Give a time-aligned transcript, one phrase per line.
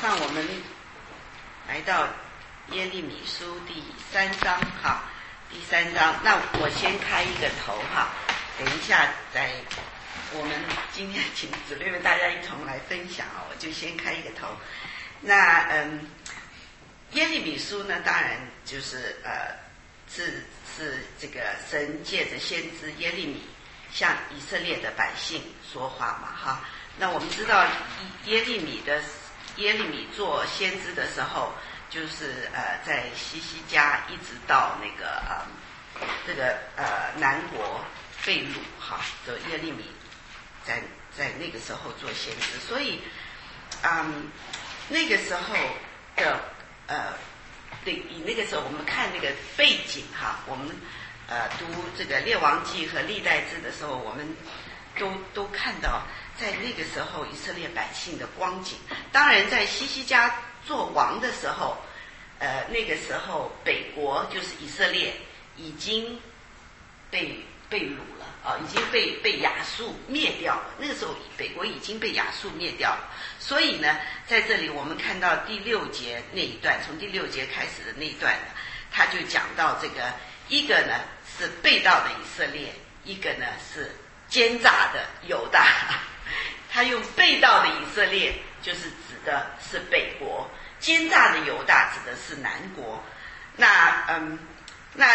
[0.00, 0.42] 上我们
[1.68, 2.08] 来到
[2.72, 5.02] 耶利米书第三章哈，
[5.50, 6.18] 第三章。
[6.24, 8.08] 那我先开一个头哈，
[8.58, 9.50] 等一下再
[10.32, 10.58] 我们
[10.90, 14.48] 今天请姊妹们大家一同来分享啊，我就先开一个头。
[15.20, 16.08] 那嗯，
[17.12, 19.54] 耶利米书呢，当然就是呃
[20.10, 20.46] 是
[20.78, 23.42] 是这个神借着先知耶利米
[23.92, 26.62] 向以色列的百姓说话嘛哈。
[26.96, 27.66] 那我们知道
[28.24, 28.98] 耶利米的。
[29.56, 31.52] 耶利米做先知的时候，
[31.90, 37.84] 就是呃，在西西家一直到那个呃，这个呃南国
[38.24, 39.84] 被掳哈就耶利米，
[40.64, 40.82] 在
[41.16, 43.00] 在那个时候做先知，所以
[43.82, 44.30] 嗯，
[44.88, 45.54] 那个时候
[46.16, 46.40] 的
[46.86, 47.12] 呃，
[47.84, 50.68] 对，以那个时候我们看那个背景哈，我们
[51.26, 51.66] 呃读
[51.98, 54.36] 这个列王记和历代志的时候，我们
[54.98, 56.02] 都都看到。
[56.40, 58.78] 在那个时候，以色列百姓的光景，
[59.12, 60.34] 当然在西西家
[60.66, 61.76] 做王的时候，
[62.38, 65.12] 呃，那个时候北国就是以色列
[65.56, 66.18] 已经
[67.10, 70.74] 被被掳了啊，已经被被亚述灭掉了。
[70.78, 78.34] 那个时候北国已经被亚述灭掉了，所以呢，在这里我们看到第六节那一段，从第六节开始的那一段，
[78.90, 80.10] 他就讲到这个
[80.48, 81.00] 一个呢
[81.38, 82.72] 是被盗的以色列，
[83.04, 83.94] 一个呢是
[84.26, 86.00] 奸诈的犹大。
[86.72, 93.02] 他用被盗的以色列，就是指的是北国；奸诈的犹大，指的是南国。
[93.56, 94.38] 那嗯，
[94.94, 95.06] 那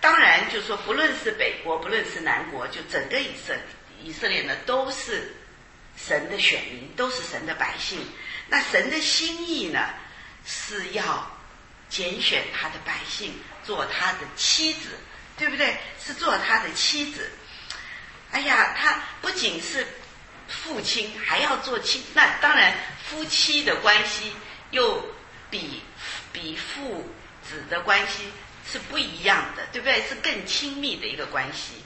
[0.00, 3.54] 当然就是说，不论是北国，不论是南国，就整个以色
[4.02, 5.36] 以色列呢，都是
[5.96, 8.04] 神的选民，都是神的百姓。
[8.48, 9.88] 那神的心意呢，
[10.44, 11.30] 是要
[11.88, 14.98] 拣选他的百姓做他的妻子，
[15.38, 15.76] 对不对？
[16.04, 17.30] 是做他的妻子。
[18.32, 19.86] 哎呀，他不仅是。
[20.46, 24.32] 父亲还要做亲，那当然夫妻的关系
[24.70, 25.02] 又
[25.50, 25.82] 比
[26.32, 27.08] 比父
[27.42, 28.30] 子的关系
[28.70, 30.02] 是不一样的，对不对？
[30.08, 31.82] 是更亲密的一个关系。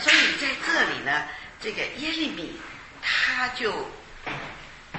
[0.00, 1.24] 所以在这里呢，
[1.60, 2.58] 这个耶利米
[3.00, 3.72] 他就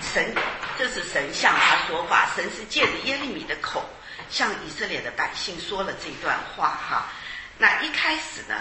[0.02, 0.34] 神，
[0.78, 3.88] 这是神向他说话，神是借着耶利米的口
[4.30, 7.10] 向以色列的百姓说了这段话哈。
[7.58, 8.56] 那一开始呢，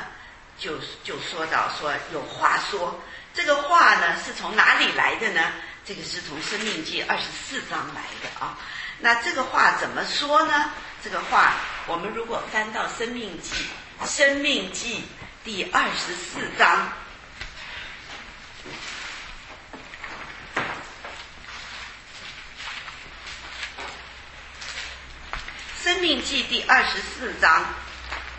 [0.59, 3.01] 就就说到说有话说。
[3.37, 5.53] 这个话呢是从哪里来的呢？
[5.85, 8.59] 这个是从《生命记》二十四章来的啊。
[8.99, 10.73] 那这个话怎么说呢？
[11.05, 11.53] 这个话
[11.87, 13.55] 我们如果翻到《生命记》
[14.09, 15.01] 《生命记》
[15.45, 16.89] 第二十四章，
[25.85, 27.67] 《生命记》第二十四章，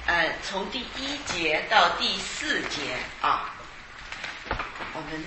[0.08, 3.54] 呃，从第一节到第四节啊。
[4.98, 5.24] 我们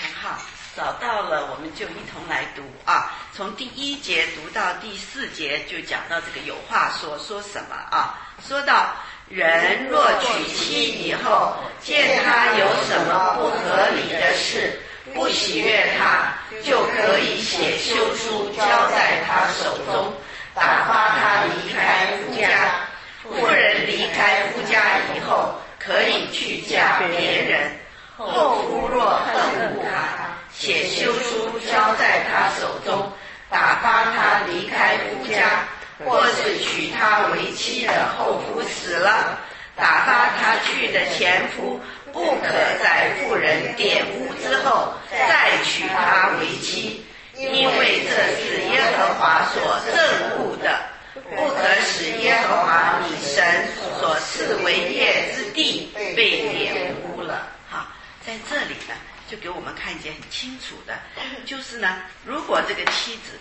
[0.00, 0.38] 很好，
[0.74, 3.12] 找到了，我们就一同来读啊。
[3.36, 8.18] 从第一节读到第四节，就讲到这个有话说，说什么啊？
[8.48, 8.96] 说到
[9.28, 14.80] 人若娶妻以后，见他有什么不合理的事，
[15.12, 16.32] 不喜悦他，
[16.64, 20.14] 就可以写休书交在他手中，
[20.54, 22.88] 打发他离开夫家。
[23.34, 27.70] 妇人离开夫家以后，可以去嫁别人。
[28.16, 33.10] 后夫若恨恶他，写休书交在他手中，
[33.50, 35.64] 打发他离开夫家；
[36.04, 39.38] 或是娶她为妻的后夫死了，
[39.74, 41.80] 打发他去的前夫，
[42.12, 42.48] 不可
[42.82, 47.04] 在妇人玷污之后再娶她为妻，
[47.34, 50.91] 因为这是耶和华所憎恶的。
[51.36, 57.48] 不可使耶和华你神所赐为业之地被玷污了。
[57.70, 57.88] 哈，
[58.24, 58.94] 在这里呢，
[59.30, 60.98] 就给我们看见很清楚的，
[61.46, 63.38] 就是呢，如果这个妻子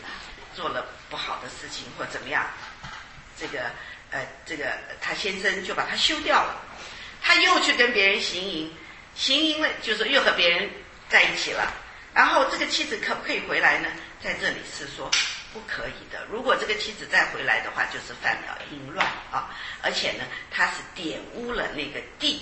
[0.56, 2.46] 做了不好的事情或怎么样，
[3.38, 3.64] 这个
[4.12, 4.72] 呃，这个
[5.02, 6.62] 他先生就把他休掉了，
[7.22, 8.74] 他又去跟别人行淫，
[9.16, 10.70] 行淫了就是又和别人
[11.10, 11.74] 在一起了，
[12.14, 13.90] 然后这个妻子可不可以回来呢？
[14.24, 15.12] 在这里是说。
[15.54, 16.26] 不可以的。
[16.30, 19.50] 如果这个妻子再回来的话，就是犯了淫乱啊！
[19.82, 22.42] 而且呢，他是玷污了那个地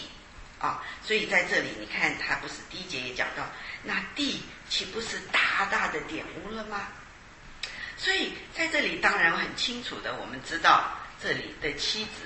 [0.60, 0.84] 啊。
[1.04, 3.44] 所以在这里，你看他不是第一节也讲到，
[3.84, 6.88] 那地岂不是大大的玷污了吗？
[7.98, 10.92] 所以在这里当然很清楚的，我们知道
[11.22, 12.22] 这里的妻子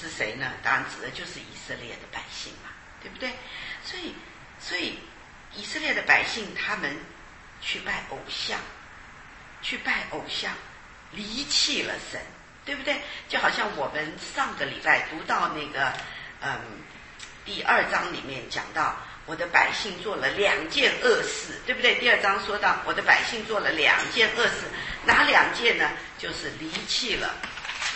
[0.00, 0.52] 是谁呢？
[0.62, 2.70] 当然指的就是以色列的百姓嘛，
[3.02, 3.30] 对不对？
[3.84, 4.14] 所以，
[4.58, 4.98] 所以
[5.54, 6.96] 以色列的百姓他们
[7.60, 8.58] 去拜偶像。
[9.62, 10.52] 去拜偶像，
[11.12, 12.20] 离弃了神，
[12.64, 13.00] 对不对？
[13.28, 15.92] 就好像我们上个礼拜读到那个，
[16.40, 16.60] 嗯，
[17.44, 18.96] 第二章里面讲到，
[19.26, 21.96] 我的百姓做了两件恶事，对不对？
[21.96, 24.66] 第二章说到我的百姓做了两件恶事，
[25.04, 25.90] 哪两件呢？
[26.18, 27.34] 就是离弃了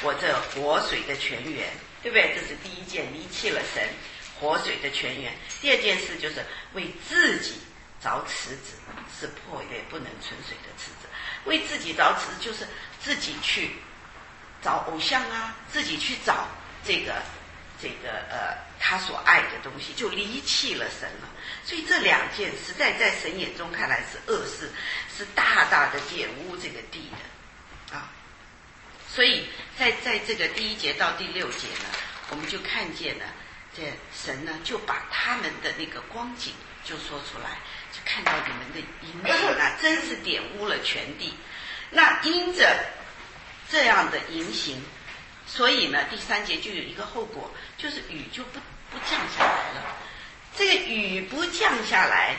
[0.03, 1.69] 我这活水的泉源，
[2.03, 2.35] 对不对？
[2.35, 3.87] 这是第一件，离弃了神
[4.41, 5.33] 活水的泉源。
[5.61, 7.61] 第二件事就是为自己
[8.03, 8.75] 凿池子，
[9.21, 11.09] 是破裂不能存水的池子。
[11.45, 12.67] 为自己凿池，就是
[13.03, 13.71] 自己去
[14.63, 16.47] 找偶像啊，自己去找
[16.85, 17.23] 这个
[17.81, 18.65] 这个呃。
[18.87, 21.29] 他所爱的东西就离弃了神了，
[21.65, 24.71] 所以这两件实在在神眼中看来是恶事，
[25.17, 28.11] 是大大的玷污这个地的啊。
[29.09, 29.49] 所以
[29.79, 31.87] 在在这个第一节到第六节呢，
[32.29, 33.25] 我们就看见了，
[33.75, 36.53] 这神呢就把他们的那个光景
[36.85, 37.61] 就说出来，
[38.05, 41.33] 看到你们的淫行啊，真是玷污了全地。
[41.91, 42.77] 那因着
[43.71, 44.83] 这样的淫行，
[45.47, 48.59] 所以呢，第三节就有一个后果，就是雨就不。
[48.91, 49.97] 不降下来了，
[50.57, 52.37] 这个雨不降下来，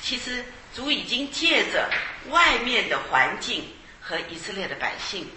[0.00, 1.90] 其实主已经借着
[2.28, 3.68] 外面的环境
[4.00, 5.28] 和以色列的百姓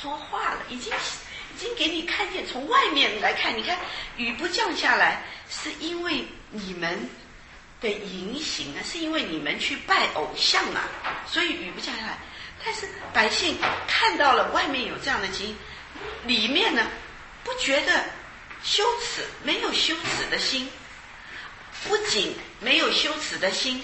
[0.00, 0.92] 说话了，已经
[1.54, 3.78] 已经给你看见，从外面来看，你看
[4.16, 7.08] 雨不降下来，是因为你们
[7.80, 10.88] 的言行啊，是因为你们去拜偶像啊，
[11.26, 12.18] 所以雨不降下来。
[12.64, 15.56] 但是百姓看到了外面有这样的情，
[16.24, 16.86] 里面呢
[17.44, 18.04] 不觉得。
[18.60, 20.68] 羞耻，没有羞耻的心，
[21.86, 23.82] 不仅没有羞耻的心，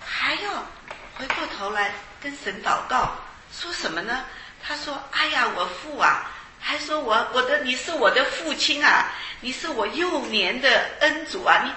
[0.00, 0.66] 还要
[1.14, 3.14] 回过头来跟神祷告，
[3.52, 4.24] 说什么呢？
[4.66, 6.24] 他说：“哎呀，我父啊，
[6.58, 11.70] 还说我我的你是我的父亲啊，你是我幼年的恩主啊，你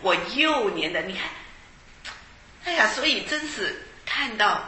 [0.00, 1.22] 我幼年的，你看，
[2.64, 4.64] 哎呀，所以真是看到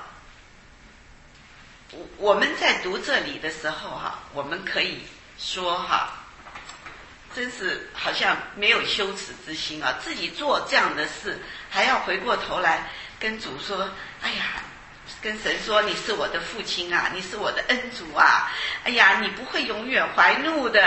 [1.92, 5.02] 我我们在读这里的时候哈，我们可以
[5.38, 6.14] 说哈。”
[7.32, 10.00] 真是好像没有羞耻之心啊！
[10.02, 11.40] 自己做这样的事，
[11.70, 12.90] 还要回过头来
[13.20, 13.88] 跟主说
[14.20, 14.44] ：“哎呀，
[15.22, 18.50] 跟神说你是我的父亲啊，你是我的恩主啊！
[18.82, 20.82] 哎呀，你不会永远怀怒的，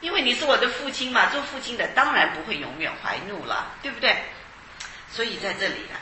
[0.00, 1.30] 因为你是我的父亲嘛。
[1.30, 4.16] 做父亲的当然不会永远怀怒了，对不对？
[5.12, 5.98] 所以在这里啊，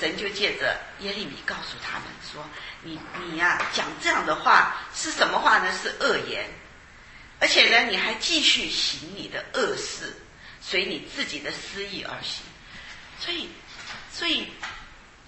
[0.00, 2.44] 神就借着耶利米告诉他们说：
[2.82, 5.72] 你你呀，讲这样的话是什么话呢？
[5.72, 6.48] 是恶言。”
[7.40, 10.14] 而且呢，你还继续行你的恶事，
[10.60, 12.44] 随你自己的私意而行。
[13.18, 13.48] 所以，
[14.12, 14.46] 所以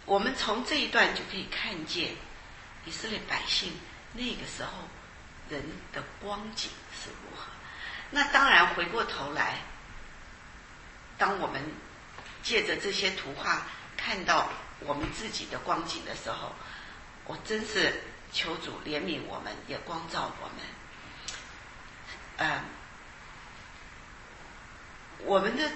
[0.04, 2.10] 我们从这一段就可以看见
[2.84, 3.72] 以色列百姓
[4.12, 4.70] 那个时候
[5.48, 5.62] 人
[5.92, 6.70] 的光景
[7.02, 7.10] 是。
[8.14, 9.58] 那当然，回过头来，
[11.18, 11.60] 当我们
[12.44, 13.66] 借着这些图画
[13.96, 16.54] 看到我们自己的光景的时候，
[17.24, 18.02] 我真是
[18.32, 20.56] 求主怜悯我们，也光照我们。
[22.36, 22.64] 嗯，
[25.24, 25.68] 我们的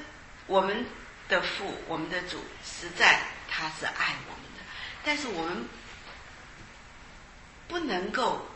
[0.47, 0.87] 我们
[1.29, 3.21] 的父，我们的主，实在
[3.51, 4.63] 他是爱我们的，
[5.05, 5.69] 但是我们
[7.67, 8.47] 不能够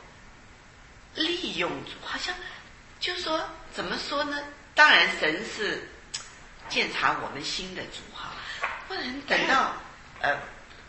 [1.16, 2.32] 利用，好像
[3.02, 3.44] 就说
[3.74, 4.38] 怎么说呢？
[4.76, 5.90] 当然，神是
[6.68, 8.30] 检查我们心的主哈，
[8.86, 9.74] 不能等到
[10.20, 10.38] 呃，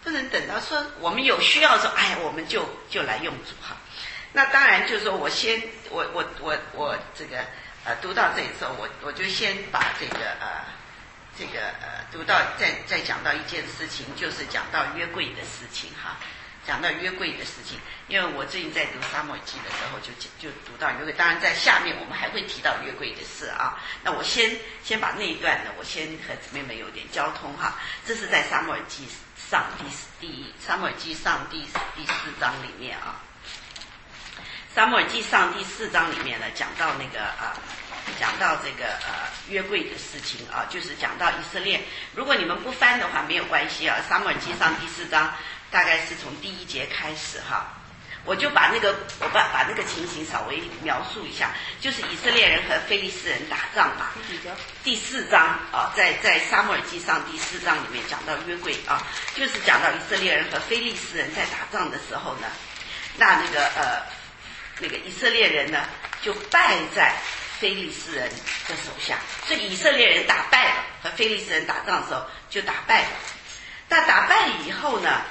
[0.04, 3.76] 不能等到说我们有需要的时候，哎，我们就就来用主哈。
[4.32, 7.44] 那当然就是说，我先我我我我这个
[7.84, 10.64] 呃读到这里时候，我我就先把这个呃
[11.36, 16.18] 这个呃读到再再讲到一件事情，就是讲到约柜的事情哈，
[16.66, 17.78] 讲到约柜的事情，
[18.08, 23.78] 因为我最近在读沙漠记的时候就就读到约柜，当然在下面我们还会提到约柜的事啊。
[24.04, 29.08] 那我先先把那一段呢，我先和姊妹们有点交通哈，这是在沙漠记
[29.50, 29.86] 上第
[30.26, 31.62] 第沙漠记上第
[31.96, 33.20] 第四章里面啊。
[34.74, 37.54] 撒母耳记上第四章里面呢，讲到那个啊，
[38.20, 41.80] 讲到这个呃约柜的事情啊，就是讲到以色列。
[42.16, 43.98] 如果你们不翻的话，没有关系啊。
[44.10, 45.32] 撒母耳记上第四章
[45.74, 47.74] 大概是从第一节开始哈，
[48.24, 51.50] 我就把那个我把把那个情形稍微描述一下，
[51.82, 54.12] 就是以色列人和非利士人打仗嘛。
[54.84, 59.02] 第四章啊，在在撒母耳记上第四章里面讲到约柜啊，
[59.34, 62.48] 就是讲到以色列人和非利士人在打仗的时候呢，
[63.18, 64.02] 那那个呃。
[64.80, 65.88] 那个以色列人呢，
[66.24, 67.14] 就败在
[67.60, 68.28] 非利士人
[68.68, 73.10] 的手下，所以以色列人打败了，和非利士人打仗的时候就打败了。
[73.88, 75.22] 那打败以后呢，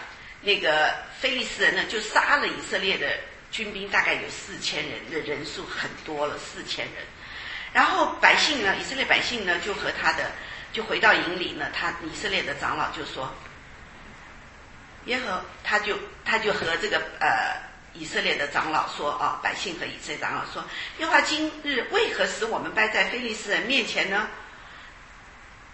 [0.43, 3.09] 那个非利士人呢就杀了以色列的
[3.51, 7.05] 军兵，大概有四千人的人数很多了，四千人。
[7.73, 10.31] 然后百姓呢，以色列百姓呢就和他的
[10.73, 13.33] 就回到营里呢，他以色列的长老就说，
[15.07, 17.73] 耶和他就他就和这个呃。
[17.95, 20.65] 以色列的长老说：“啊，百姓和以色列长老说，
[20.97, 24.29] 耶和华今日为何使我们败在非利士人面前呢？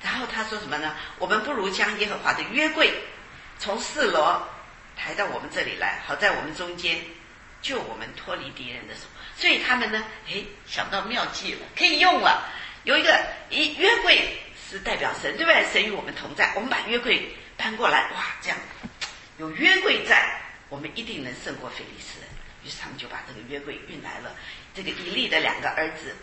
[0.02, 0.96] 然后他说什么呢？
[1.20, 2.92] 我们不如将耶和华的约柜
[3.60, 4.48] 从四罗
[4.98, 6.98] 抬到我们这里来，好在我们中间
[7.62, 9.02] 救我们脱离敌人的手。
[9.36, 12.50] 所以他们呢，哎，想到妙计了，可以用了。
[12.82, 14.36] 有一个一约柜
[14.68, 15.64] 是代表神，对不对？
[15.72, 18.58] 神与我们同在，我们把约柜搬过来，哇，这样
[19.38, 22.28] 有约柜在，我们一定能胜过菲利斯人。
[22.64, 24.34] 于是他们就把这个约柜运来了。
[24.74, 26.16] 这个以利的两个儿子。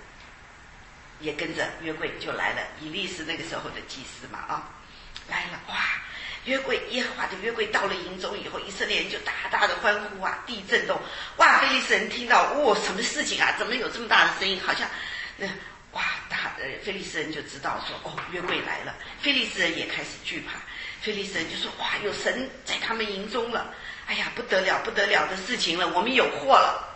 [1.21, 4.69] 也跟着约柜就来了，以利是那个时候的祭司嘛啊，
[5.29, 5.75] 来了哇！
[6.45, 10.99] 约柜耶和华的约柜到了营中以后，以色列人就大大的欢呼啊，地震动
[11.37, 11.59] 哇！
[11.59, 13.53] 菲利斯人听到哇，什么事情啊？
[13.57, 14.59] 怎么有这么大的声音？
[14.65, 14.87] 好像
[15.37, 15.47] 那
[15.91, 18.93] 哇，大呃，菲利斯人就知道说哦，约柜来了。
[19.19, 20.59] 菲利斯人也开始惧怕，
[21.01, 23.73] 菲利斯人就说哇，有神在他们营中了，
[24.07, 26.91] 哎呀，不得了不得了的事情了，我们有祸了。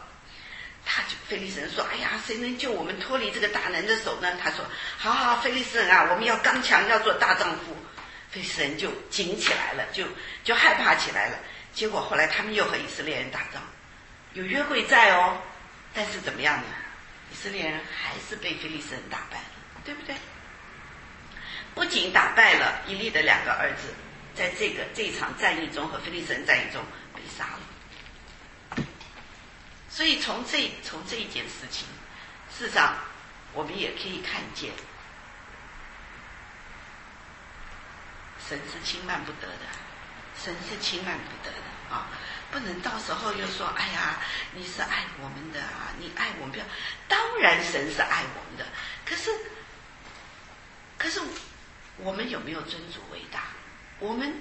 [0.85, 4.65] 他就菲利斯人说：“哎呀，谁能救我们脱离这个大人的手呢？”他说
[4.97, 7.77] ：“好好，菲利斯人啊，我们要刚强，要做大丈夫。”
[8.31, 10.05] 菲利斯人就紧起来了，就
[10.43, 11.37] 就害怕起来了。
[11.73, 13.61] 结果后来他们又和以色列人打仗，
[14.33, 15.41] 有约柜在哦，
[15.93, 16.67] 但是怎么样呢？
[17.31, 20.15] 以色列人还是被菲利斯人打败了，对不对？
[21.75, 23.93] 不仅打败了伊利的两个儿子，
[24.35, 26.83] 在这个这场战役中和菲利斯人战役中
[27.13, 28.83] 被杀了。
[29.89, 31.87] 所以从这从这一件事情，
[32.57, 32.97] 事实上
[33.53, 34.71] 我们也可以看见，
[38.49, 39.65] 神是轻慢不得的，
[40.43, 42.07] 神是轻慢不得的啊！
[42.49, 44.17] 不能到时候又说：“哎呀，
[44.55, 46.65] 你是爱我们的啊，你爱我们不要。”
[47.07, 48.65] 当然神是爱我们的，
[49.05, 49.29] 可是
[50.97, 51.21] 可是
[51.97, 53.43] 我们有没有尊主伟大？
[53.99, 54.33] 我们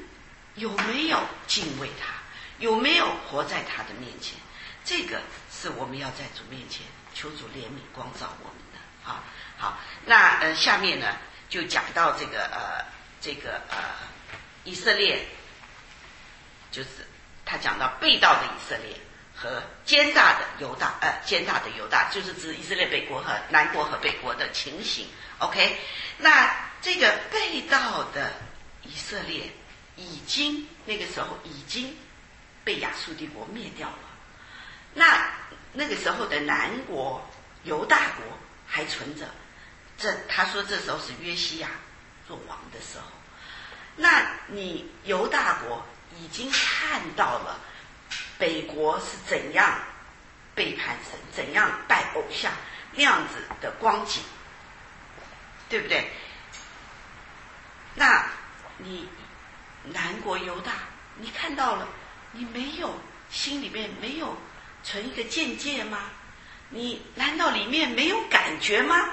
[0.55, 2.15] 有没有敬畏他？
[2.59, 4.39] 有没有活在他的面前？
[4.87, 5.21] 这个
[5.53, 9.11] 是我们要在主面前求主怜悯光照我们的。
[9.11, 9.23] 啊，
[9.59, 11.15] 好，那呃下面呢
[11.51, 12.85] 就讲到这个呃
[13.21, 13.77] 这个呃
[14.65, 15.27] 以色列，
[16.71, 16.89] 就是
[17.45, 18.97] 他讲到被盗的以色列
[19.35, 25.07] 和奸诈的犹大，呃奸诈的犹大就是指以色列北国和南国和北国的情形。
[25.39, 25.79] OK，
[26.19, 28.33] 那这个被盗的
[28.83, 29.51] 以色列
[29.97, 31.97] 已经那个时候已经
[32.65, 33.99] 被亚述帝国灭掉了。
[34.95, 35.31] 那
[35.73, 37.25] 那个时候的南国
[37.65, 38.25] 犹大国
[38.67, 39.27] 还存着，
[39.97, 41.69] 这他说这时候是约西亚
[42.29, 43.07] 做王的时候。
[43.97, 45.85] 那你犹大国
[46.21, 47.59] 已经看到了
[48.39, 49.77] 北国是怎样
[50.55, 52.53] 背叛神、怎样拜偶像
[52.93, 54.23] 那样子的光景，
[55.69, 56.09] 对不对？
[57.95, 58.25] 那
[58.77, 59.09] 你
[59.85, 60.73] 南国犹大，
[61.17, 61.89] 你看到了，
[62.31, 62.95] 你没有
[63.31, 64.37] 心里面没有。
[64.85, 66.03] 存一个见解吗？
[66.71, 69.11] 你难道里面没有感觉吗？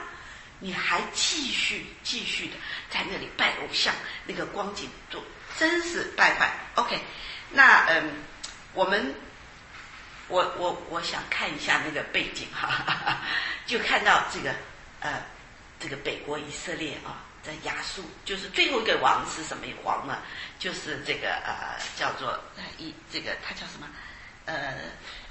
[0.59, 2.53] 你还继续继续的
[2.95, 3.93] 在那里拜偶像，
[4.25, 5.21] 那个光景都
[5.59, 6.49] 真是败坏。
[6.75, 6.99] OK，
[7.51, 8.23] 那嗯，
[8.73, 9.13] 我们
[10.29, 13.21] 我我我想看一下那个背景哈，
[13.67, 14.55] 就看到这个
[15.01, 15.21] 呃
[15.79, 20.19] 这个北国以色列啊，在亚述，就是最后一个王是什么王呢？
[20.57, 22.39] 就是这个呃叫做
[22.77, 23.87] 一这个他叫什么
[24.45, 24.73] 呃。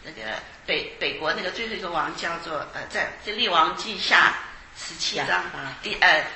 [0.06, 4.34] 那个北北国那个最后一个王叫做呃，在这列王记下
[4.76, 5.42] 十七章
[5.82, 6.26] 第呃，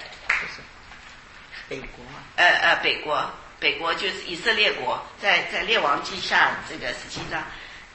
[1.69, 2.05] 北国
[2.37, 7.45] 呃呃北国北国就是以色列国，在在列王记下这个十七章，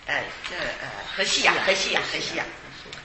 [0.06, 2.44] 呃这呃河西亚河西亚河西亚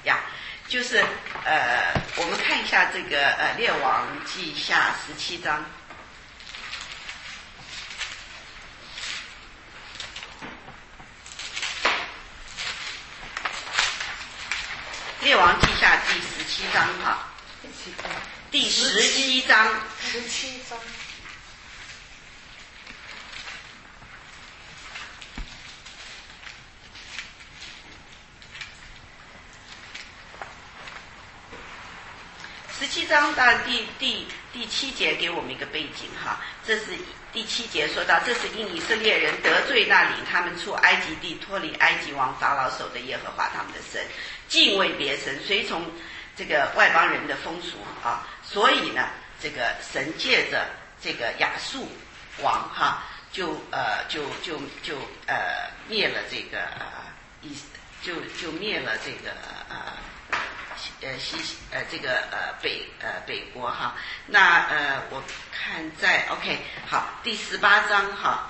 [0.05, 0.21] 呀，
[0.67, 0.99] 就是
[1.45, 5.65] 呃我们看一下这个呃列王记下十七章。
[15.21, 17.27] 列王记下第十七章哈，
[18.51, 20.79] 第十七章，十七章。
[32.81, 36.87] 十七章的第第第七节给我们一个背景哈，这是
[37.35, 44.03] 第七节说到，这是因以色列人得罪那领他们出埃及地、脱离埃及王法老手的耶和华他们的神。
[44.49, 45.85] 敬畏别神，随从
[46.35, 50.67] 这个外邦人的风俗啊，所以呢，这个神借着
[51.03, 51.87] 这个亚述
[52.41, 56.87] 王哈，就呃就就就呃灭了这个呃
[57.43, 57.55] 以
[58.03, 59.33] 就就灭了这个
[59.69, 59.93] 呃
[61.03, 61.37] 呃西
[61.71, 63.95] 呃这个呃北呃北国哈。
[64.27, 68.49] 那呃我看在 OK 好第十八章哈，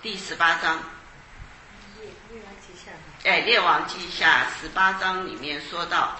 [0.00, 0.82] 第十八章。
[3.24, 6.16] 哎，《列王记下》十八章里面说到，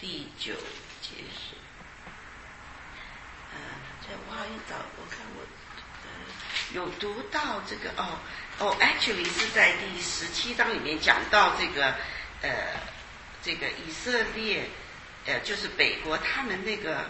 [0.00, 0.54] 第九
[1.02, 1.56] 节是，
[3.50, 3.58] 呃，
[4.00, 5.42] 这我好像找我看我，
[6.04, 6.08] 呃，
[6.72, 8.20] 有读到这个哦
[8.60, 11.92] 哦，actually 是在第十七章里面讲到这个，
[12.42, 12.50] 呃，
[13.42, 14.68] 这个以色列，
[15.26, 17.00] 呃，就是美国他们那个，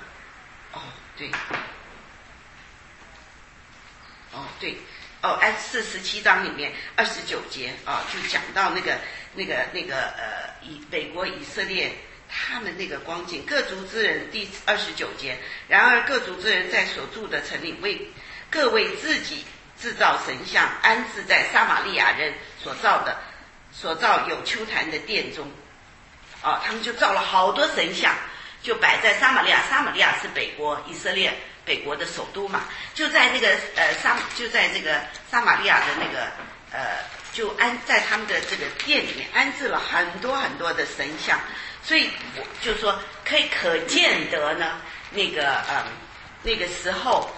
[0.73, 0.81] 哦
[1.15, 1.31] 对，
[4.33, 4.79] 哦对，
[5.21, 8.99] 哦，S 四十七章里面二十九节啊，就讲到那个
[9.35, 11.95] 那个那个呃以美国以色列。
[12.29, 15.39] 他们那个光景，各族之人第二十九节。
[15.67, 18.09] 然而各族之人在所住的城里，为
[18.51, 19.45] 各为自己
[19.81, 23.17] 制造神像，安置在撒玛利亚人所造的、
[23.73, 25.51] 所造有丘坛的殿中。
[26.43, 28.15] 哦，他们就造了好多神像，
[28.63, 29.63] 就摆在撒玛利亚。
[29.69, 36.29] 撒玛利亚是北国以色列北国的首都嘛，就在那个呃撒，就在这个撒玛利亚的那个
[36.71, 36.99] 呃，
[37.33, 41.41] 就安在他们的这个殿里面安置了很多很多的神像。
[41.83, 44.81] 所以我就说，可以可见得呢，
[45.11, 45.85] 那个嗯，
[46.43, 47.31] 那个时候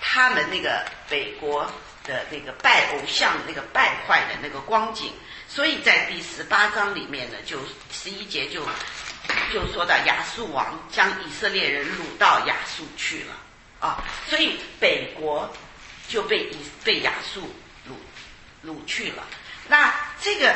[0.00, 1.64] 他们那个北国
[2.04, 5.12] 的那个拜偶像、那个败坏的那个光景，
[5.48, 7.58] 所以在第十八章里面呢，就
[7.90, 8.62] 十一节就
[9.52, 13.34] 就说到亚述王将以色列人掳到亚述去了
[13.80, 15.50] 啊，所以北国
[16.08, 17.50] 就被以被亚述
[17.88, 19.24] 掳掳去了。
[19.66, 20.54] 那这个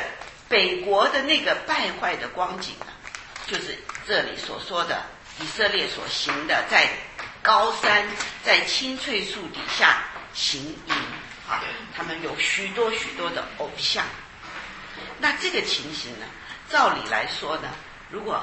[0.49, 2.87] 北国的那个败坏的光景呢？
[3.53, 5.05] 就是这里所说的
[5.39, 6.89] 以色列所行的，在
[7.43, 8.09] 高山、
[8.43, 10.95] 在青翠树底下行营
[11.47, 11.61] 啊，
[11.95, 14.07] 他们有许多许多的偶像。
[15.19, 16.25] 那这个情形呢，
[16.71, 17.69] 照理来说呢，
[18.09, 18.43] 如果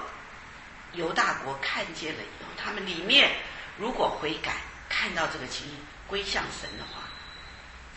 [0.93, 3.31] 犹大国看见了以后，他们里面
[3.79, 4.57] 如果悔改，
[4.89, 5.75] 看到这个情形
[6.05, 7.01] 归向神的话，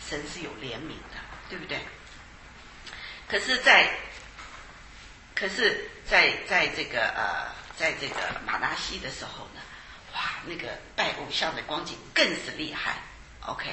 [0.09, 1.77] 神是有怜悯的，对不对？
[3.29, 3.91] 可是，在
[5.35, 5.89] 可是。
[6.05, 8.15] 在在这个呃，在这个
[8.45, 9.61] 马拉西的时候呢，
[10.13, 10.67] 哇，那个
[10.97, 12.95] 拜偶像的光景更是厉害。
[13.45, 13.69] OK，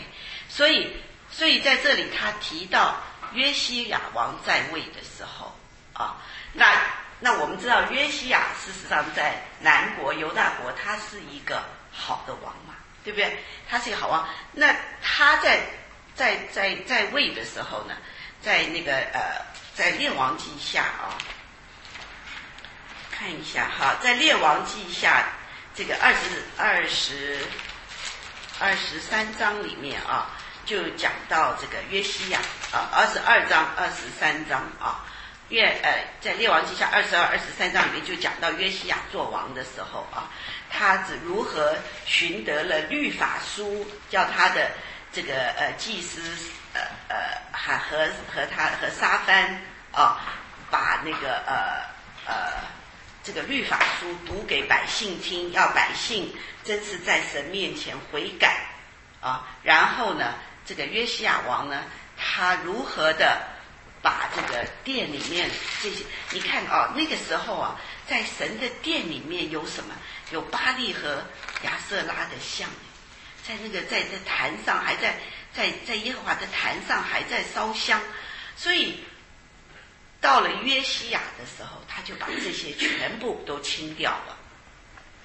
[0.48, 0.96] 所以
[1.28, 2.98] 所以在这里他提到
[3.32, 5.52] 约西亚王在位的时候
[5.92, 6.72] 啊，那
[7.18, 13.36] 那我们知道约西亚事实上在南国犹大国他是一个好的王嘛，对不对？
[13.68, 14.28] 他是一个好王。
[14.52, 15.60] 那他在
[16.14, 17.96] 在在在位的时候呢，
[18.40, 19.44] 在那个呃，
[19.74, 21.18] 在列王记下啊。
[23.20, 25.22] 看一下哈，在《列王记下》
[25.76, 27.38] 这个二十二十
[28.58, 30.30] 二十三章里面啊，
[30.64, 32.40] 就讲到这个约西亚
[32.72, 35.04] 啊，二十二章、二十三章啊，
[35.50, 40.24] 约呃，在《列王记下》二十二、二十三章里面就讲到约西亚做王的时候啊，
[40.70, 44.70] 他是如何寻得了律法书，叫他的
[45.12, 46.22] 这个呃祭司
[46.72, 47.16] 呃呃
[47.52, 47.98] 还和
[48.34, 49.60] 和他和沙番
[49.92, 50.18] 啊，
[50.70, 51.84] 把那个呃
[52.24, 52.79] 呃。
[53.32, 58.66] 这个律法书读给百姓听，要百姓真是在神面前悔改
[59.20, 59.46] 啊。
[59.62, 60.34] 然后呢，
[60.66, 61.84] 这个约西亚王呢，
[62.16, 63.40] 他如何的
[64.02, 65.48] 把这个殿里面
[65.80, 69.94] 这些，你看啊，那个时候啊，在神的殿里面有什么？
[70.32, 71.22] 有巴利和
[71.62, 72.68] 亚瑟拉的像，
[73.46, 75.14] 在那个在在坛上还在
[75.52, 78.00] 在在耶和华的坛上还在烧香，
[78.56, 79.04] 所以。
[80.20, 84.36] 到了约西亚的时候，他就把这些全部都清掉了。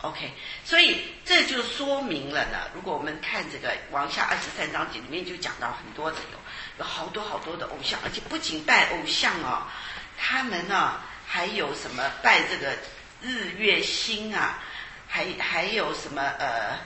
[0.01, 0.31] OK，
[0.63, 2.69] 所以这就说明了呢。
[2.75, 6.37] 如果我们看这个往下二十三章节里面就讲到很多的有
[6.77, 9.63] 有好多好多的偶像，而且不仅拜偶像哦，
[10.17, 12.77] 他们呢还有什么拜这个
[13.21, 14.61] 日月星啊，
[15.07, 16.77] 还还有什么呃，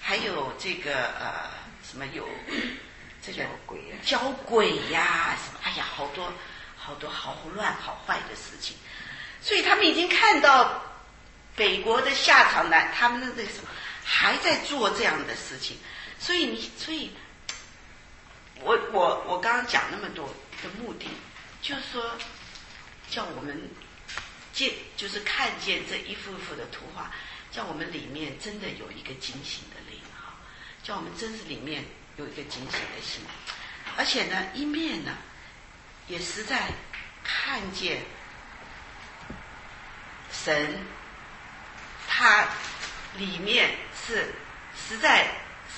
[0.00, 1.50] 还有这个呃
[1.88, 2.28] 什么有
[3.24, 3.44] 这个
[4.02, 6.32] 交鬼呀什么，哎呀好多。
[6.84, 8.76] 好多好乱好坏的事情，
[9.40, 10.82] 所以他们已经看到
[11.54, 13.68] 北国的下场呢，他们的那个什么
[14.04, 15.76] 还在做这样的事情，
[16.18, 17.12] 所以你所以，
[18.60, 20.26] 我我我刚刚讲那么多
[20.60, 21.06] 的目的，
[21.62, 22.18] 就是说
[23.08, 23.70] 叫我们
[24.52, 27.12] 见，就是看见这一幅一幅的图画，
[27.52, 30.34] 叫我们里面真的有一个警醒的灵哈，
[30.82, 31.84] 叫我们真是里面
[32.16, 33.22] 有一个警醒的心，
[33.96, 35.12] 而且呢，一面呢。
[36.08, 36.68] 也实在
[37.22, 38.02] 看见
[40.32, 40.78] 神，
[42.08, 42.46] 他
[43.16, 43.70] 里面
[44.06, 44.34] 是
[44.76, 45.28] 实在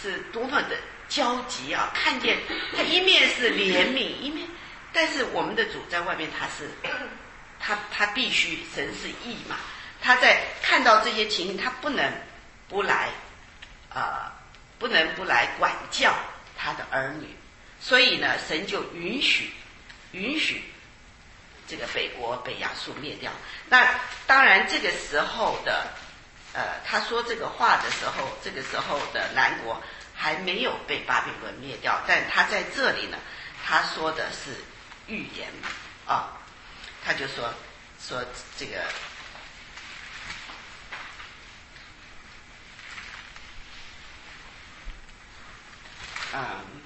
[0.02, 0.76] 是多么的
[1.08, 1.90] 焦急啊！
[1.94, 2.38] 看见
[2.76, 4.48] 他一面是怜悯，一面
[4.92, 6.70] 但是我们的主在外面，他是
[7.60, 9.56] 他他必须神是义嘛，
[10.00, 12.12] 他在看到这些情形，他不能
[12.68, 13.10] 不来
[13.92, 14.32] 啊，
[14.78, 16.14] 不能不来管教
[16.56, 17.28] 他的儿女，
[17.80, 19.50] 所以呢，神就允许。
[20.14, 20.62] 允许
[21.66, 23.32] 这个北国被亚述灭掉。
[23.68, 25.88] 那当然，这个时候的
[26.52, 29.82] 呃，他说这个话的时候，这个时候的南国
[30.14, 33.18] 还没有被巴比伦灭掉，但他在这里呢，
[33.66, 34.62] 他说的是
[35.08, 35.48] 预言
[36.06, 36.38] 啊，
[37.04, 37.52] 他就说
[37.98, 38.24] 说
[38.56, 38.84] 这个，
[46.34, 46.83] 嗯。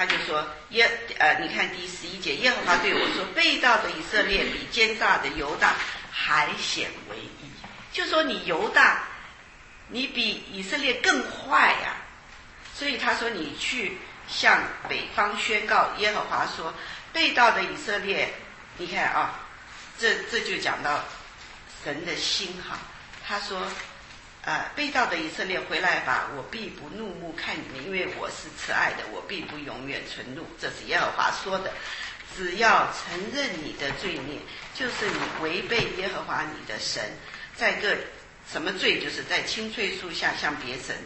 [0.00, 5.74] 他就说耶呃，你看第十一节，耶和华对我说：“被盗的以色列比奸诈的犹大
[6.10, 7.50] 还显为义。”
[7.92, 9.02] 就说你犹大，
[9.88, 11.96] 你比以色列更坏呀。
[12.74, 16.72] 所以他说：“你去向北方宣告，耶和华说，
[17.12, 18.32] 被盗的以色列，
[18.78, 19.38] 你看啊，
[19.98, 21.04] 这这就讲到
[21.84, 22.78] 神的心哈。
[23.28, 23.68] 他说。”
[24.42, 30.46] 呃，被盗的以色列回来吧，我必不怒目看你们，因为我是慈爱的，我必不永远存怒。
[30.58, 31.72] 这是耶和华说的。
[32.36, 34.38] 只要承认你的罪孽，
[34.72, 37.02] 就是你违背耶和华你的神，
[37.56, 37.96] 在个
[38.50, 40.96] 什么罪，就是在青翠树下向别神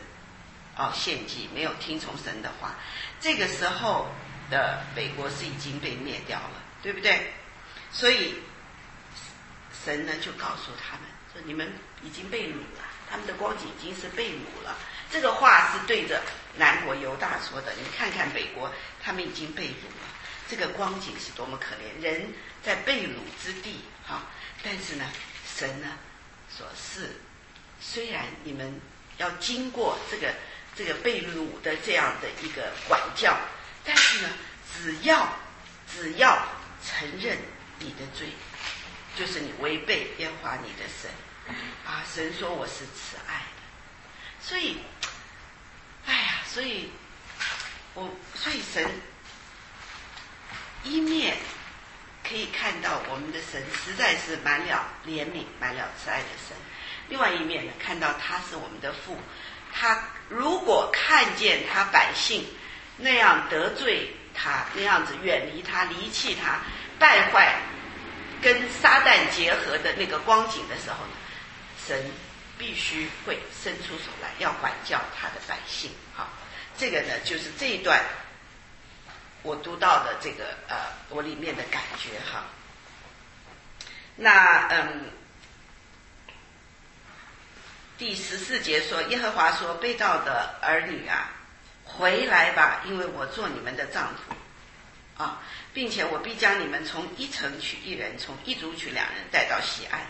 [0.76, 2.76] 哦献祭，没有听从神的话。
[3.20, 4.06] 这个时候
[4.50, 7.32] 的北国是已经被灭掉了，对不对？
[7.90, 8.34] 所以
[9.84, 12.84] 神呢就告诉他们说：你们已经被掳了。
[13.14, 14.76] 他们的光景已经是被掳了，
[15.08, 16.20] 这个话是对着
[16.56, 17.72] 南国犹大说的。
[17.74, 18.68] 你看看北国，
[19.00, 20.08] 他们已经被掳了，
[20.48, 22.02] 这个光景是多么可怜！
[22.02, 24.24] 人在被掳之地，哈，
[24.64, 25.08] 但是呢，
[25.46, 25.96] 神呢，
[26.58, 27.20] 说是
[27.80, 28.80] 虽然你们
[29.18, 30.34] 要经过这个
[30.74, 33.38] 这个被掳的这样的一个管教，
[33.84, 34.28] 但是呢，
[34.76, 35.28] 只要
[35.88, 36.36] 只要
[36.84, 37.38] 承认
[37.78, 38.26] 你的罪，
[39.16, 41.08] 就是你违背耶和华你的神。
[41.86, 42.02] 啊！
[42.14, 44.78] 神说我是慈爱的，所以，
[46.06, 46.90] 哎呀，所以，
[47.94, 48.88] 我所以神
[50.84, 51.36] 一面
[52.26, 56.56] 可以看到我们的神实在是满了怜悯、满了慈爱的神；
[57.08, 59.18] 另外一面呢，看到他是我们的父，
[59.72, 62.46] 他如果看见他百姓
[62.96, 66.60] 那样得罪他，那样子远离他、离弃他、
[66.98, 67.56] 败坏，
[68.40, 70.98] 跟撒旦结合的那个光景的时候？
[71.86, 72.10] 神
[72.56, 75.90] 必须会伸出手来，要管教他的百姓。
[76.14, 76.28] 好，
[76.78, 78.02] 这个呢，就是这一段
[79.42, 80.76] 我读到的这个呃，
[81.10, 82.44] 我里面的感觉哈。
[84.16, 85.10] 那嗯，
[87.98, 91.30] 第十四节说，耶和华说，被盗的儿女啊，
[91.84, 95.42] 回来吧，因为我做你们的丈夫啊，
[95.72, 100.00] 并且我必将你们从一城取一人，从一族取两人，带到西安。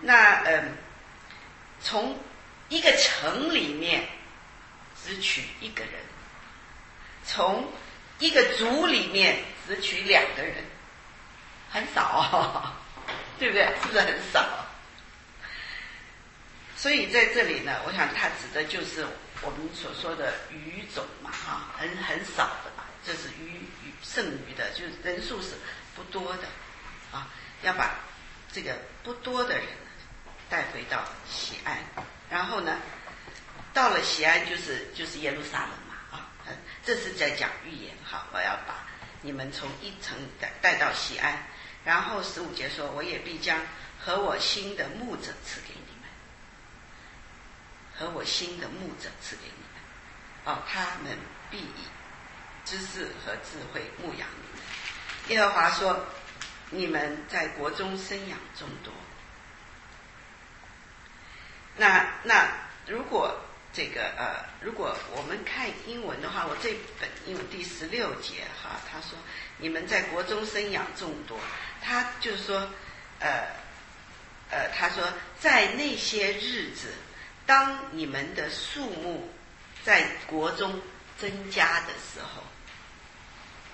[0.00, 0.76] 那嗯，
[1.80, 2.18] 从
[2.68, 4.06] 一个城里面
[5.04, 5.92] 只取一个人，
[7.26, 7.72] 从
[8.18, 10.54] 一个族里面只取两个人，
[11.70, 12.74] 很少，
[13.38, 13.64] 对不对？
[13.82, 14.66] 是不是很少？
[16.76, 19.04] 所以在这里呢，我想它指的就是
[19.42, 25.56] 我们所说的余种嘛，哈，很很少的嘛，这是余余剩余的，就是人数是
[25.96, 26.44] 不多的，
[27.10, 27.26] 啊，
[27.62, 27.96] 要把
[28.52, 29.66] 这个不多的人。
[30.50, 31.78] 带回到西安，
[32.30, 32.78] 然后呢，
[33.74, 36.26] 到了西安就是就是耶路撒冷嘛啊，
[36.84, 38.26] 这是在讲预言哈。
[38.32, 38.86] 我要把
[39.20, 41.42] 你们从一层带带到西安，
[41.84, 43.60] 然后十五节说，我也必将
[44.00, 46.08] 和我新的牧者赐给你们，
[47.98, 51.16] 和我新的牧者赐给你们，哦，他们
[51.50, 51.84] 必以
[52.64, 54.62] 知识和智慧牧养你们。
[55.28, 56.06] 耶和华说，
[56.70, 58.92] 你们在国中生养众多。
[61.78, 62.48] 那那
[62.86, 63.40] 如果
[63.72, 69.10] 这个呃，如果我们看英文的话，我这本英文第十六节哈，他说
[69.58, 71.38] 你们在国中生养众多，
[71.80, 72.68] 他就是说
[73.20, 73.46] 呃
[74.50, 76.92] 呃，他说在那些日子，
[77.46, 79.30] 当你们的数目
[79.84, 80.80] 在国中
[81.16, 82.42] 增加的时候，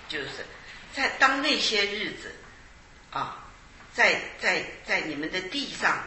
[0.07, 0.45] 就是
[0.93, 2.35] 在当那些日子
[3.11, 3.43] 啊，
[3.93, 5.97] 在在在你们的地上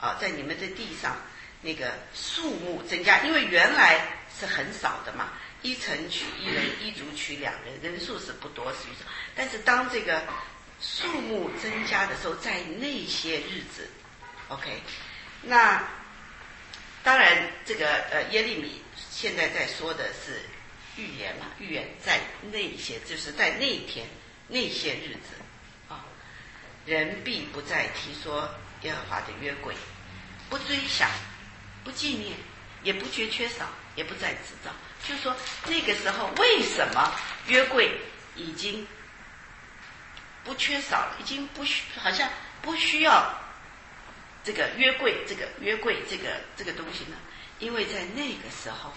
[0.00, 1.16] 啊，在你们的地上。
[1.62, 4.04] 那个数目增加，因为原来
[4.38, 5.30] 是很少的嘛，
[5.62, 8.78] 一城取一人，一族取两人，人数是不多，是？
[9.36, 10.24] 但是当这个
[10.80, 13.88] 数目增加的时候，在那些日子
[14.48, 14.82] ，OK，
[15.42, 15.82] 那
[17.04, 20.42] 当然这个呃耶利米现在在说的是
[20.96, 22.18] 预言嘛，预言在
[22.50, 24.04] 那些就是在那一天
[24.48, 25.36] 那些日子
[25.88, 26.04] 啊，
[26.84, 29.76] 人必不再提说耶和华的约柜，
[30.50, 31.08] 不追想。
[31.84, 32.36] 不纪念，
[32.82, 34.70] 也不觉缺少，也不再制造。
[35.06, 37.14] 就说那个时候，为什么
[37.46, 37.98] 约柜
[38.36, 38.86] 已经
[40.44, 42.28] 不缺少了，已经不需好像
[42.60, 43.38] 不需要
[44.44, 47.16] 这个约柜，这个约柜，这个这个东西呢？
[47.58, 48.92] 因为在那个时候，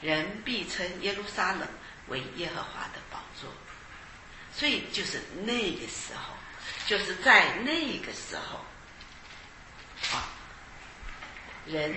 [0.00, 1.66] 人必称耶路撒冷
[2.06, 3.52] 为耶和华的宝座，
[4.52, 6.34] 所以就是那个时候，
[6.86, 8.64] 就是在那个时候，
[10.16, 10.30] 啊，
[11.70, 11.94] 人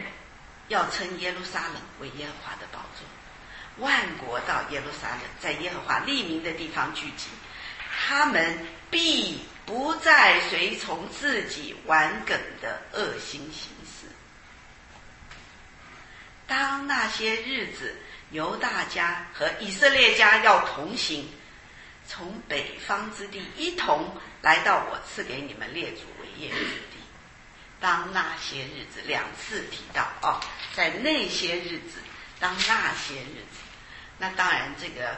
[0.67, 7.27] 要称耶路撒冷为耶和华的宝座，万国到耶路撒冷，在耶和华立名的地方聚集，
[8.07, 14.07] 他们必不再随从自己顽梗的恶心行事。
[16.47, 17.95] 当那些日子，
[18.31, 21.29] 犹大家和以色列家要同行，
[22.07, 26.90] 从北方之地一同来到我赐给你们列祖为业之地。
[27.81, 30.39] 当那些日子两次提到哦，
[30.73, 31.99] 在那些日子，
[32.39, 33.59] 当那些日子，
[34.17, 35.17] 那当然这个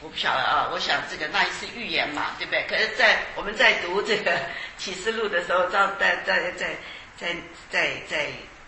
[0.00, 0.68] 我不晓得啊。
[0.72, 2.66] 我想这个那一次预言嘛，对不对？
[2.68, 4.40] 可是，在我们在读这个
[4.76, 6.76] 启示录的时候，在在在在。
[7.16, 7.32] 在
[7.70, 8.26] 在在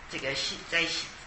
[0.09, 0.85] 这个新在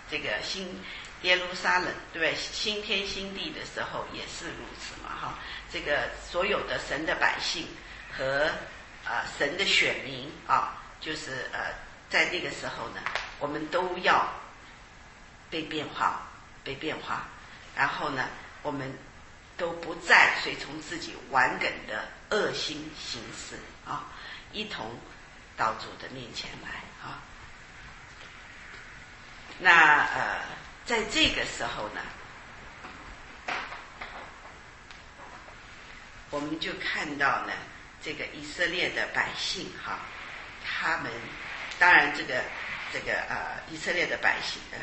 [0.09, 0.81] 这个新
[1.23, 2.33] 耶路撒冷，对不对？
[2.33, 5.37] 新天新地的时候也是如此嘛，哈。
[5.69, 7.67] 这个所有的神的百姓
[8.17, 8.49] 和
[9.09, 11.73] 啊神的选民啊，就是呃
[12.09, 13.01] 在那个时候呢，
[13.39, 14.31] 我们都要
[15.49, 16.27] 被变化，
[16.63, 17.23] 被变化，
[17.75, 18.27] 然后呢，
[18.61, 18.97] 我们
[19.57, 24.05] 都不再随从自己顽梗的恶心行事啊，
[24.51, 24.97] 一同
[25.57, 26.69] 到主的面前来
[27.03, 27.19] 啊。
[29.57, 30.41] 那呃，
[30.85, 32.01] 在这个时候呢，
[36.29, 37.51] 我们就看到呢，
[38.01, 39.99] 这个以色列的百姓哈，
[40.65, 41.11] 他们
[41.77, 42.41] 当然这个
[42.93, 44.79] 这个呃，以色列的百姓呃，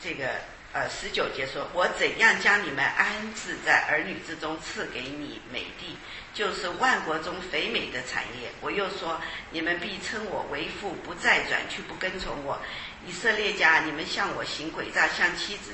[0.00, 0.34] 这个。
[0.70, 5.96] 呃，十九节说：“我怎样将你们安置在儿女之中，赐给你美地，
[6.34, 8.52] 就是万国中肥美的产业。
[8.60, 9.18] 我又说，
[9.50, 12.60] 你们必称我为父，不再转去，不跟从我。
[13.06, 15.72] 以色列家，你们向我行诡诈，向妻子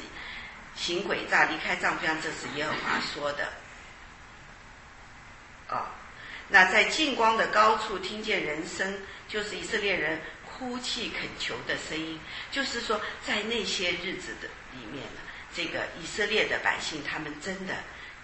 [0.75, 3.53] 行诡诈，离开丈夫，这是耶和华说的。
[5.69, 5.91] 啊，
[6.49, 10.21] 那在近光的高处听见人声，就是以色列人。”
[10.57, 12.21] 哭泣恳求的声音，
[12.53, 15.21] 就是说，在那些日子的里面呢，
[15.53, 17.75] 这个以色列的百姓，他们真的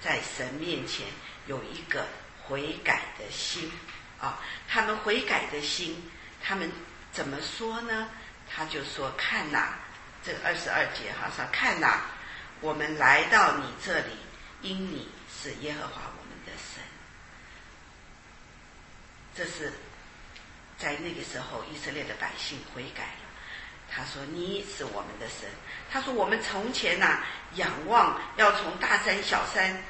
[0.01, 1.09] 在神面前
[1.47, 2.07] 有一个
[2.45, 3.69] 悔改的心
[4.21, 4.39] 啊。
[4.69, 6.09] 他们悔改的心，
[6.41, 6.71] 他们
[7.11, 8.09] 怎么说呢？
[8.49, 9.75] 他就说：“看呐，
[10.23, 12.03] 这个二十二节哈说，看呐，
[12.61, 14.13] 我们来到你这里，
[14.63, 16.83] 因你是耶和华我们的神。”
[19.37, 19.73] 这是。
[20.79, 23.29] 在那个时候，以色列的百姓悔改了。
[23.93, 25.47] 他说：“你是我们的神。”
[25.93, 27.19] 他说：“我们从前呐，
[27.57, 29.85] 仰望要从大山小山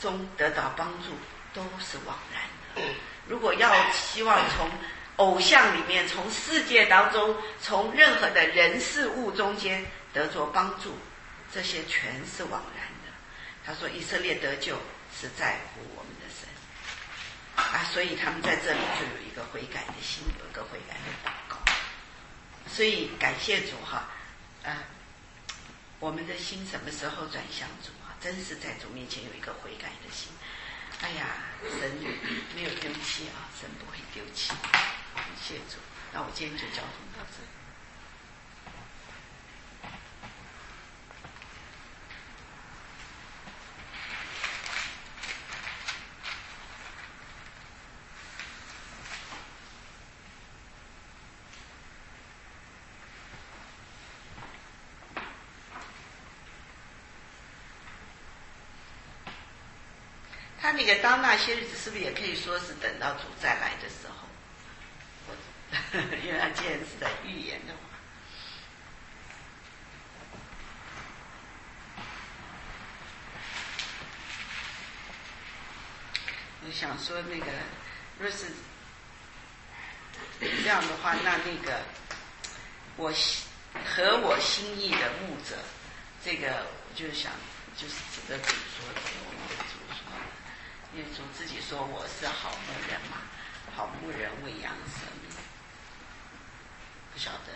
[0.00, 1.10] 中得到帮助，
[1.52, 2.42] 都是枉然
[2.74, 2.94] 的。
[3.28, 4.70] 如果要希望从
[5.16, 10.96] 偶像里面、从世界当中、从任何的人事物中间得着帮助，
[11.52, 13.12] 这些全是枉然的。”
[13.64, 14.76] 他说：“以色列得救
[15.20, 16.48] 是在乎我们的神。”
[17.54, 21.58] 啊，所以他们在这里就有一个悔改的心，有一个悔改的祷告。
[22.66, 24.08] 所以感谢主哈，
[24.64, 24.82] 啊，
[26.00, 28.16] 我们的心什么时候转向主啊？
[28.20, 30.32] 真是在主面前有一个悔改的心。
[31.02, 31.26] 哎呀，
[31.78, 31.92] 神
[32.54, 34.52] 没有丢弃啊，神不会丢弃。
[35.14, 35.76] 感谢主，
[36.12, 37.42] 那我今天就交通到这。
[37.42, 37.61] 里。
[61.32, 64.28] 那些日子，是不是也可以说是等到主再来的时候？
[66.22, 67.78] 因为他既然是在预言的话，
[76.66, 77.46] 我想说那个，
[78.18, 78.48] 若是
[80.38, 81.80] 这样的话，那那个
[82.98, 83.10] 我
[83.86, 85.56] 合我心意的牧者，
[86.22, 87.32] 这个我就想
[87.74, 89.21] 就是指的主说的。
[90.94, 93.16] 因为主自己说我是好牧人嘛，
[93.74, 95.30] 好牧人喂养生命，
[97.12, 97.52] 不晓得。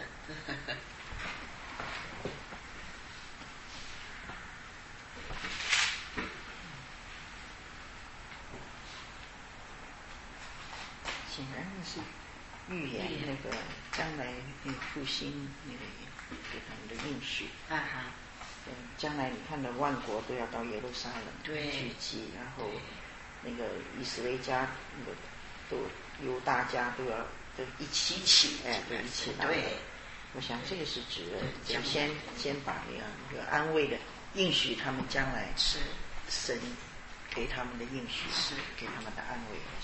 [11.29, 12.01] 显然是
[12.71, 13.55] 预言那个
[13.93, 14.33] 将来
[14.95, 15.79] 复兴那个
[16.51, 17.51] 给他们的应许。
[17.69, 18.05] 啊哈。
[18.69, 22.81] 嗯，将来你看到万国都要到耶路撒冷对聚集，然后对
[23.47, 23.65] 那个
[23.99, 25.13] 以史为家那个
[25.71, 25.77] 都
[26.27, 27.17] 由大家都要
[27.57, 29.47] 都一起起哎，都一起来。
[29.47, 29.79] 对，
[30.35, 31.89] 我想这个是指的对将来。
[31.89, 33.97] 先先把那个一个安慰的
[34.35, 35.79] 应许他们将来是
[36.29, 36.61] 神
[37.31, 38.55] 给他们的应许，是。
[38.77, 39.81] 给他们的安慰，我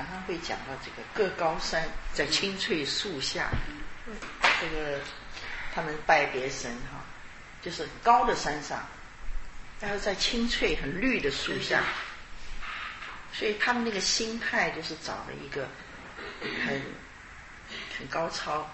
[0.00, 3.50] 常常会讲到这个各高山在青翠树下，
[4.58, 4.98] 这个
[5.74, 7.04] 他们拜别神哈，
[7.60, 8.82] 就是高的山上，
[9.78, 11.82] 然后在青翠很绿的树下，
[13.30, 15.68] 所以他们那个心态就是找了一个
[16.64, 16.80] 很
[17.98, 18.70] 很高超、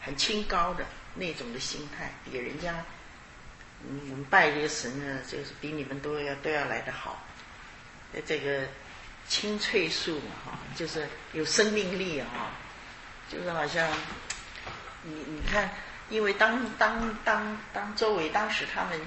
[0.00, 2.82] 很清高的那种的心态，比人家
[3.86, 7.22] 嗯我们拜这个神呢，就是比你们都要都要来得好。
[8.14, 8.66] 呃这个
[9.28, 12.52] 青翠树嘛，哈，就是有生命力啊，
[13.30, 13.90] 就是好像
[15.02, 15.68] 你你看，
[16.10, 19.00] 因为当当当当周围当时他们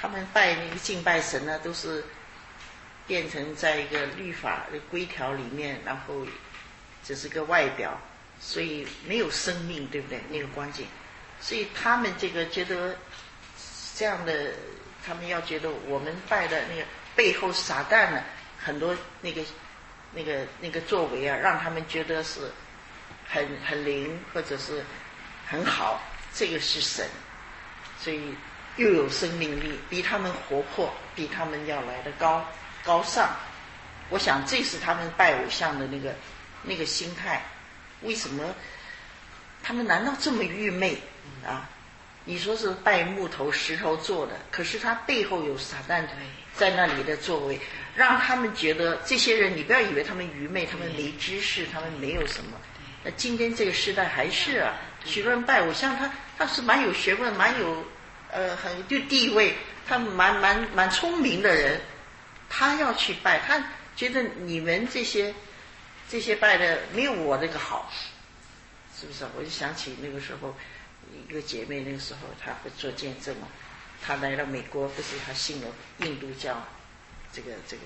[0.00, 2.04] 他们拜那个敬拜神呢，都是
[3.06, 6.26] 变成在一个律法的规条里面，然后
[7.04, 8.00] 只是个外表，
[8.40, 10.20] 所以没有生命，对不对？
[10.30, 10.86] 那个关键，
[11.40, 12.96] 所以他们这个觉得
[13.94, 14.52] 这样的，
[15.04, 16.82] 他们要觉得我们拜的那个
[17.14, 18.22] 背后是撒旦呢，
[18.62, 19.42] 很多那个
[20.12, 22.40] 那个那个作为啊，让他们觉得是
[23.28, 24.84] 很很灵，或者是
[25.46, 26.00] 很好，
[26.32, 27.06] 这个是神，
[27.98, 28.34] 所以
[28.76, 32.44] 又有生命力，比他们活泼，比他们要来的高
[32.84, 33.30] 高尚。
[34.10, 36.14] 我想这是他们拜偶像的那个
[36.62, 37.42] 那个心态。
[38.02, 38.54] 为什么
[39.62, 40.98] 他们难道这么愚昧
[41.46, 41.68] 啊？
[42.24, 46.02] 你说是拜木头、石头做的，可是他背后有撒旦
[46.54, 47.58] 在那里的座位，
[47.94, 52.58] 让他们觉得这些人，你不要以为他们愚昧，他们没知识，他们没有什么。
[53.04, 57.84] 那今天这个时代还是啊，许多人拜偶像，他他是蛮有学问，蛮有
[58.30, 59.54] 呃很就地位，
[59.86, 61.80] 他蛮蛮蛮聪明的人，
[62.48, 63.60] 他要去拜，他
[63.96, 65.34] 觉得你们这些
[66.08, 67.90] 这些拜的没有我这个好，
[68.98, 69.30] 是不是啊？
[69.36, 70.54] 我就想起那个时候
[71.28, 73.48] 一个姐妹，那个时候她会做见证嘛，
[74.04, 76.60] 他来了美国，不是他信了印度教，
[77.32, 77.82] 这个这个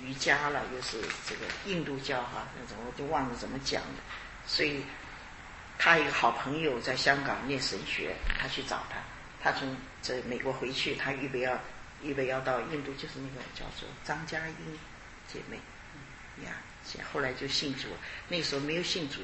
[0.00, 3.98] 瑜伽了，又是这个印度教哈，那种我就忘了怎么讲了。
[4.46, 4.82] 所以
[5.76, 9.02] 他一个好朋友在香港念神学，他去找他，
[9.42, 11.58] 他从这美国回去，他预备要
[12.00, 14.78] 预备要到印度，就是那个叫做张嘉英
[15.26, 15.56] 姐妹
[16.44, 16.52] 呀，
[17.12, 17.88] 后来就信主，
[18.28, 19.20] 那时候没有信主。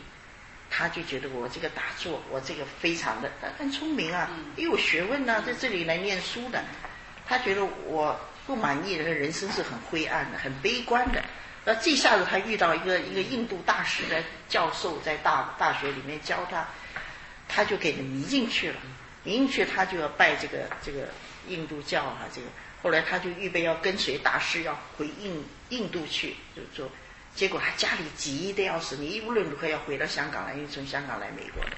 [0.79, 6.63] 他就觉得我这个打坐，我这个非常的很聪明啊，又有学问呐、在这里来念书的。
[7.27, 11.25] 他觉得我不满意，人生是很灰暗的，很悲观的。
[11.65, 16.69] 那这下子他遇到一个一个印度大师的教授，在大大学里面教他，
[17.49, 18.77] 他就给他迷进去了。
[19.25, 21.09] 迷进去，他就要拜这个这个
[21.49, 22.47] 印度教啊，这个。
[22.83, 26.91] 后来他就预备要跟随大师要回印印度去，就做。
[27.37, 31.77] 结果他家里急得要死，你无论如何要回到香港来，因为从香港来美国的。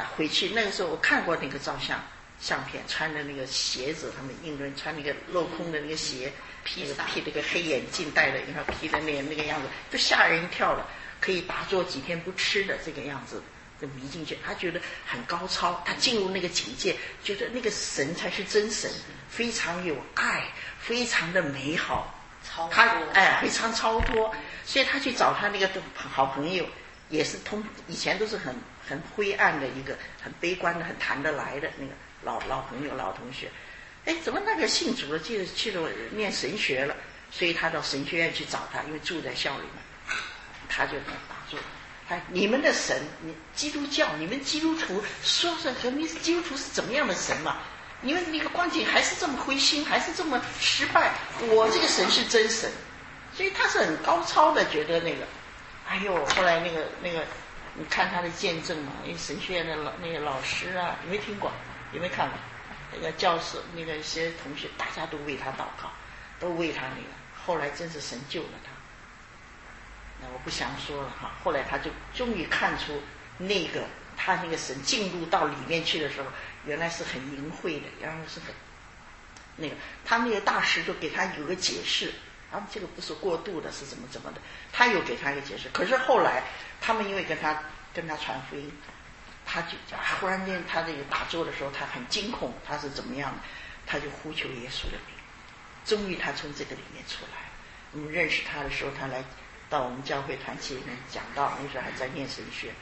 [0.00, 2.00] 啊，回去那个时候我看过那个照相
[2.38, 10.86] 相片，穿的那个鞋子，他们印度人穿那个镂空的那个鞋，披着披那个黑眼镜戴的，然后披的那个那个样子，都吓人一跳了。
[11.20, 13.42] 可以打坐几天不吃的这个样子，
[13.80, 14.38] 就迷进去。
[14.46, 18.88] 他觉得很高超，他进入那个境界，觉得那个神才是真神，
[19.28, 20.44] 非常有爱，
[20.78, 22.14] 非常的美好。
[22.44, 24.32] 超他哎非常超脱，
[24.68, 26.66] 所以他去找他那个好朋友，
[27.08, 28.54] 也是通以前都是很
[28.86, 31.92] 很灰暗的一个很悲观的很谈得来的那个
[32.22, 33.50] 老老朋友老同学，
[34.04, 36.94] 哎怎么那个信主了，去去了念神学了，
[37.30, 40.16] 所以他到神学院去找他，因为住在校里面，
[40.68, 41.56] 他就打住。
[42.10, 47.56] 哎，你们的神，你基督教，你们基督徒说说和你基督徒是怎么样的神嘛？
[48.02, 51.14] 你们那个光景还是这么灰心，还是这么失败。
[51.40, 52.70] 我这个神是真神，
[53.38, 55.24] 所以他是很高超的，觉得那个，
[55.86, 57.24] 哎呦，后来那个那个，
[57.74, 61.52] 你看他的见证嘛，因为神学院的老那个老师啊，有没听过？
[61.92, 62.36] 有没看过？
[62.92, 65.88] 那个教授，那个一些同学，大家都为他祷告，
[66.40, 67.08] 都为他那个。
[67.46, 68.72] 后来真是神救了他。
[70.20, 71.30] 那我不想说了哈。
[71.44, 73.00] 后来他就终于看出
[73.38, 73.84] 那个
[74.16, 76.26] 他那个神进入到里面去的时候。
[76.66, 78.52] 原来是很淫秽的，原来是很
[79.56, 79.74] 那个，
[80.04, 82.12] 他那个大师就给他有个解释，
[82.50, 84.40] 啊，这个不是过度的，是怎么怎么的，
[84.72, 85.68] 他有给他一个解释。
[85.70, 86.42] 可是后来
[86.80, 88.72] 他们因为跟他跟他传福音，
[89.44, 89.76] 他就
[90.20, 93.38] 忽然间他这个打坐的时候，他很惊恐，他是怎么样的？
[93.86, 95.16] 他就呼求耶稣的名，
[95.84, 97.48] 终于他从这个里面出来。
[97.92, 99.24] 我们认识他的时候，他来
[99.70, 102.72] 到我们教会团契里面讲到，那时候还在念神学，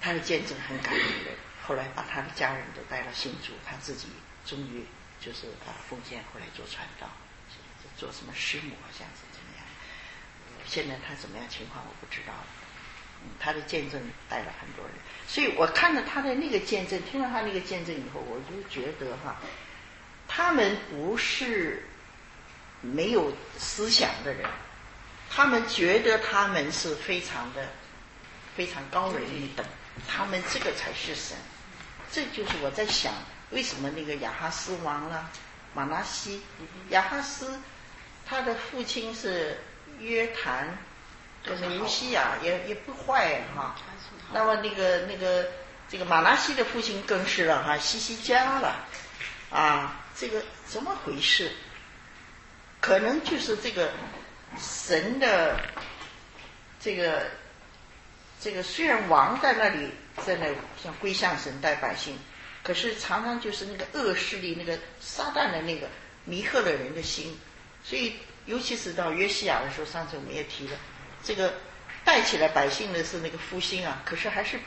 [0.00, 1.36] 他的见证很感人。
[1.64, 4.08] 后来把他的家人都带到新竹，他自己
[4.44, 4.84] 终于
[5.20, 7.06] 就是啊奉献，后来做传道，
[8.02, 9.64] 做什么师母好像是怎么样。
[10.66, 12.34] 现在他怎么样情况我不知道。
[13.38, 14.94] 他的见证带了很多人，
[15.28, 19.36] 所以我看了他的那个见证，听了他那个见证以后，我就觉得哈，
[20.26, 21.86] 他们不是
[22.80, 24.44] 没有思想的人，
[25.30, 27.68] 他们觉得他们是非常的
[28.56, 29.64] 非常高人一等，
[30.08, 31.36] 他们这个才是神。
[32.10, 33.14] 这就是我在想，
[33.50, 35.30] 为什么那个亚哈斯王了，
[35.74, 36.42] 马拉西，
[36.90, 37.56] 亚哈斯
[38.26, 39.58] 他的父亲是
[39.98, 40.78] 约谈。
[41.44, 43.74] 就是尤西亚也也不坏哈，
[44.32, 45.44] 那么那个那个
[45.88, 48.76] 这个马拉西的父亲更是了哈，西西加了
[49.50, 51.50] 啊，这个怎么回事？
[52.80, 53.90] 可能就是这个
[54.56, 55.58] 神的
[56.78, 57.26] 这个
[58.40, 59.90] 这个虽然王在那里
[60.24, 60.46] 在那
[60.80, 62.16] 像归向神带百姓，
[62.62, 65.88] 可是常常就是那个恶势力那个撒旦的那个
[66.24, 67.36] 迷惑了人的心，
[67.84, 68.14] 所以
[68.46, 70.76] 尤其是到约西亚的时候，上次我们也提了。
[71.22, 71.54] 这个
[72.04, 74.58] 带起来百姓的是那个复兴啊，可是还是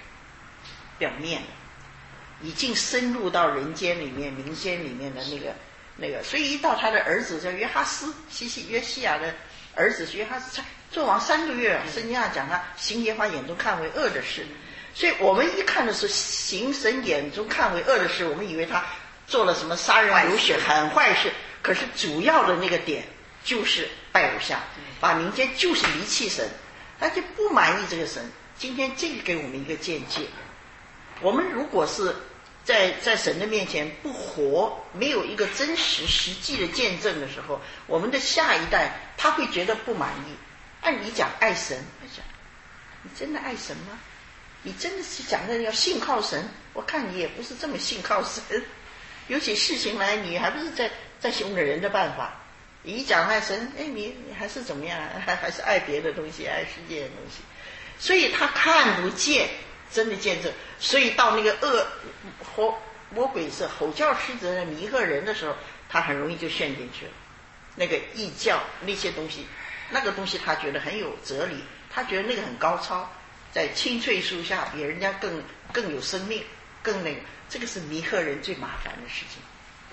[0.98, 5.54] 表面的，已经深入到人间里面、民间里面的那个
[5.98, 9.34] 那个，所以一到他的儿子叫约哈斯，西西约西亚的
[9.76, 10.62] 儿子约哈斯，
[10.92, 14.46] 做王三个月，圣经上讲他行耶和华眼中看为恶的事，
[14.94, 18.84] 所以我们一看的是行神眼中看为恶的事，我们以为他
[19.26, 21.32] 做了什么杀人流血很坏事，
[21.66, 23.04] 可是主要的那个点
[23.44, 24.62] 就是拜偶像。
[25.00, 26.48] 把民间就是离弃神，
[27.00, 28.32] 他就不满意这个神。
[28.56, 30.22] 今天这个给我们一个见解：
[31.22, 32.16] 我们如果是
[32.64, 40.36] 在在神的面前不活，没有一个真实实际的见证的时候，我们的下一代他会觉得不满意。
[40.82, 42.24] 按你讲爱神，他讲
[43.02, 43.98] 你真的爱神吗？
[44.62, 46.48] 你真的是讲的要信靠神？
[46.74, 48.64] 我看你也不是这么信靠神。
[49.28, 50.90] 有起事情来，你还不是在
[51.32, 52.34] 在用着人的办法。
[52.84, 54.96] 一讲爱神，哎，你你还是怎么样？
[55.26, 57.42] 还 还是爱别的东西，爱世界的东西，
[57.98, 59.50] 所以他看不见
[59.92, 60.52] 真的见证。
[60.80, 61.88] 所以到那个恶
[62.56, 65.56] 魔魔鬼是吼叫狮子的迷惑人的时候，
[65.90, 67.12] 他很容易就陷进去了。
[67.76, 69.48] 那个异教那些东西，
[69.90, 73.10] 那个东西他觉得很有哲理，他觉得那个很高超，
[73.52, 75.42] 在青翠树下比人家更
[75.74, 76.44] 更有生命，
[76.84, 79.42] 更那个，这个是迷惑人最麻烦的事情。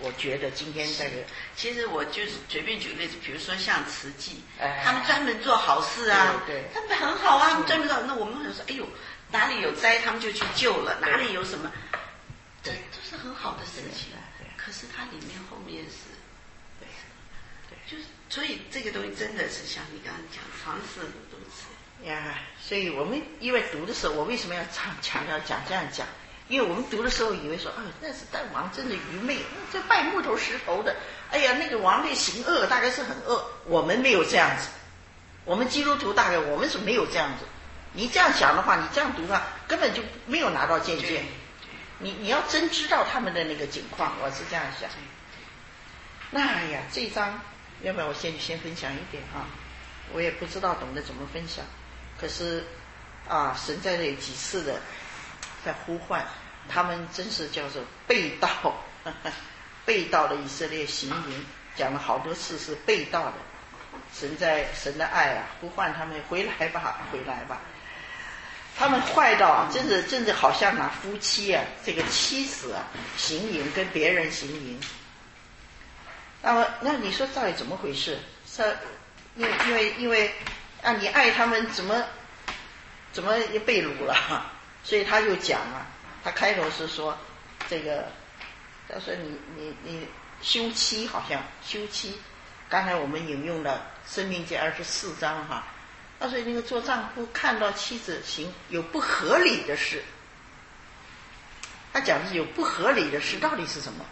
[0.03, 1.23] 我觉得今天这个，
[1.57, 4.43] 其实我就是随便举个例子，比如说像慈济，
[4.85, 7.97] 他们专门做好事啊，对，他们很好啊，他们专门做。
[8.03, 8.85] 那我们很说，哎呦，
[9.31, 11.71] 哪里有灾，他们就去救了；哪里有什么，
[12.63, 14.09] 这都是很好的事情。
[14.57, 16.11] 可是它里面后面是，
[16.79, 16.87] 对，
[17.69, 22.39] 对，就是所以这个东西真的是像你刚刚讲，常识很多次呀。
[22.61, 26.07] 所以我们因为读的时候，我为什么要强强调讲这样讲？
[26.53, 29.39] 因为我们读的时候以为说，哎，那是大王真的愚昧，
[29.73, 30.95] 这拜木头石头的，
[31.31, 33.43] 哎呀，那个王类行恶，大概是很恶。
[33.65, 34.69] 我们没有这样子，
[35.47, 37.47] 我们基督徒大概我们是没有这样子。
[37.95, 41.23] 你这样想的话，你这样读的话，根本就没有拿到见解。
[41.99, 44.91] 你你要真知道他们的那个境况，我是这样想。
[46.31, 47.41] 那哎呀，这张，
[47.81, 49.49] 要不然我先先分享一点啊，
[50.13, 51.65] 我也不知道懂得怎么分享，
[52.21, 52.63] 可是
[53.27, 54.79] 啊，神在那几次的
[55.65, 56.23] 在呼唤。
[56.69, 58.49] 他们真是叫做背道，
[59.85, 61.45] 背道的以色列行营，
[61.77, 63.35] 讲了好多次是背道的。
[64.15, 67.61] 神在神的爱啊，呼唤他们回来吧，回来吧。
[68.77, 72.85] 他们坏到，真是真是好像拿夫妻啊，这个妻子啊
[73.17, 74.81] 行营跟别人行营。
[76.41, 78.19] 那么，那你说到底怎么回事？
[78.47, 78.77] 是，
[79.37, 80.35] 因为因为因为
[80.83, 82.03] 啊，你爱他们怎么
[83.13, 84.51] 怎么也被掳了？
[84.83, 85.87] 所以他就讲啊。
[86.25, 87.19] 他开头是说，
[87.69, 88.07] 这个，
[88.89, 90.07] 他说你你你
[90.41, 92.17] 休妻好像休妻，
[92.69, 95.65] 刚才我们引用了《生命记》二十四章哈，
[96.21, 100.05] 他说那个做丈夫看到妻子行有不合理的事，
[101.93, 104.05] 他讲的是有不合理的事到底是什么？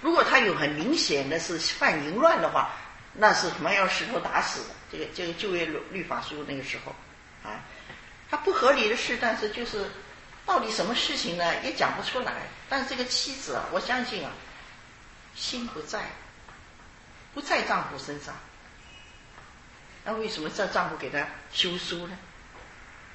[0.00, 2.70] 如果他有很明显的是犯淫乱的话，
[3.12, 4.68] 那是什么要石头打死的？
[4.90, 6.94] 这个这个就业律律法书那个时候
[7.42, 7.60] 啊，
[8.30, 9.84] 他不合理的事，但是就是。
[10.50, 11.62] 到底什么事情呢？
[11.62, 12.32] 也讲不出来。
[12.68, 14.32] 但是这个妻子啊，我相信啊，
[15.36, 16.00] 心不在，
[17.32, 18.34] 不在丈夫身上。
[20.02, 22.18] 那为什么这丈夫给他休书呢？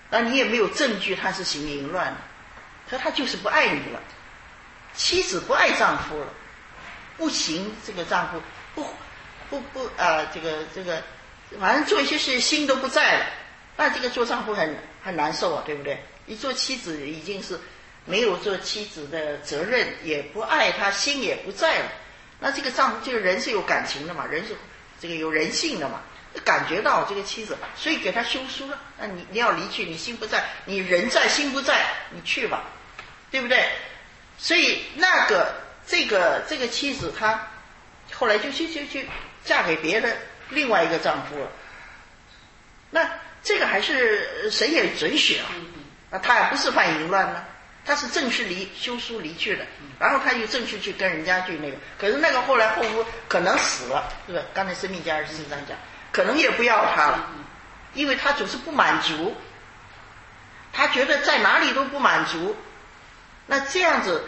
[0.09, 2.15] 那你也没有证据他是行淫乱
[2.89, 3.99] 可他就是不爱你了。
[4.93, 6.27] 妻子不爱丈夫了，
[7.17, 8.41] 不行，这个丈夫
[8.75, 8.87] 不
[9.49, 11.03] 不不啊，这个这个，
[11.59, 13.25] 反正做一些事心都不在了，
[13.75, 16.01] 那这个做丈夫很很难受啊，对不对？
[16.25, 17.59] 你做妻子已经是
[18.05, 21.91] 没有做妻子的责任，也不爱他，心也不在了。
[22.39, 24.55] 那这个丈夫，这个人是有感情的嘛，人是
[24.99, 26.01] 这个有人性的嘛，
[26.43, 28.79] 感觉到这个妻子，所以给他休书了。
[28.97, 32.65] 那你你要离去，你心不在，你人在心不在，你去吧，
[33.31, 33.69] 对不对？
[34.37, 35.55] 所以那个
[35.87, 37.47] 这个这个妻子，她
[38.11, 39.07] 后来就去去去
[39.43, 40.17] 嫁给别的
[40.49, 41.49] 另外一个丈夫了。
[42.91, 43.09] 那
[43.41, 45.45] 这个还是神也准许啊，
[46.11, 47.43] 啊，他也不是犯淫乱呢，
[47.85, 49.65] 他是正式离休书离去的，
[49.99, 54.45] 然后他就正式去跟人家去那个，可是那个后来后夫可能死了，是不是？
[54.53, 55.77] 刚才《生命家二十四章讲，
[56.11, 57.29] 可能也不要他了，
[57.93, 59.35] 因为他总是不满足，
[60.71, 62.55] 他觉得在哪里都不满足。
[63.47, 64.23] 那这样子，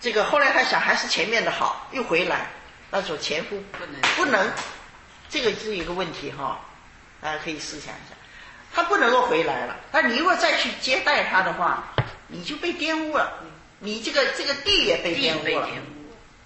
[0.00, 2.46] 这个后来他想还是前面的好，又回来。
[2.90, 4.50] 那说前夫不能不能，
[5.28, 6.58] 这个是一个问题哈，
[7.20, 8.16] 大家可以思想一下。
[8.78, 11.82] 他不能够回来了，那你如果再去接待他的话，
[12.28, 13.42] 你就被玷污了，
[13.80, 15.68] 你这个这个地也被玷污了。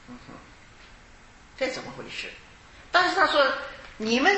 [0.08, 0.32] 嗯哼，
[1.58, 2.32] 这怎么回事？
[2.90, 3.46] 但是他说，
[3.98, 4.34] 你们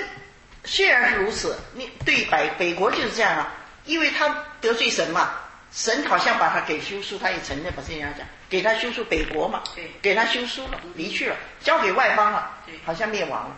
[0.65, 3.53] 虽然是如此，你对北北国就是这样啊，
[3.85, 5.31] 因为他得罪神嘛。
[5.73, 13.57] 神好像把他给休书，他也承认，把这样讲，给他休书北国嘛，对，给他休书了，离去了，交给外邦了，对，好像灭亡了。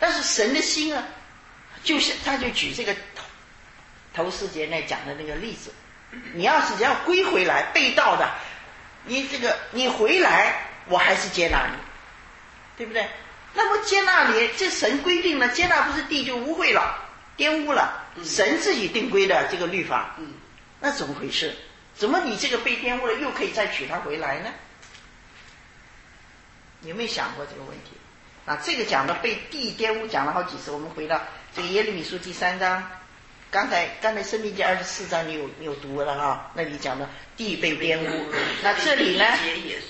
[0.00, 1.04] 但是神的心啊，
[1.84, 2.94] 就是他就举这个
[4.16, 5.70] 头头四节那讲的那个例子，
[6.32, 8.26] 你要是要归回来被盗的，
[9.04, 10.54] 你这个你回来，
[10.86, 11.76] 我还是接纳你，
[12.78, 13.06] 对不对？
[13.52, 16.96] 那么接纳你，这神规定了，接纳不是地就污秽了，
[17.36, 20.32] 玷污了，神自己定规的这个律法，嗯。
[20.80, 21.54] 那怎么回事？
[21.94, 24.50] 怎么你这个被玷污了，又可以再娶她回来呢？
[26.82, 27.92] 有没有想过这个问题？
[28.44, 30.70] 啊，这个讲的被地玷污讲了好几次。
[30.70, 31.20] 我们回到
[31.54, 32.82] 这个耶利米书第三章，
[33.50, 36.50] 刚才刚才生命记二十四章你有你有读了哈？
[36.54, 38.26] 那里讲的地被玷污，
[38.62, 39.24] 那这里呢？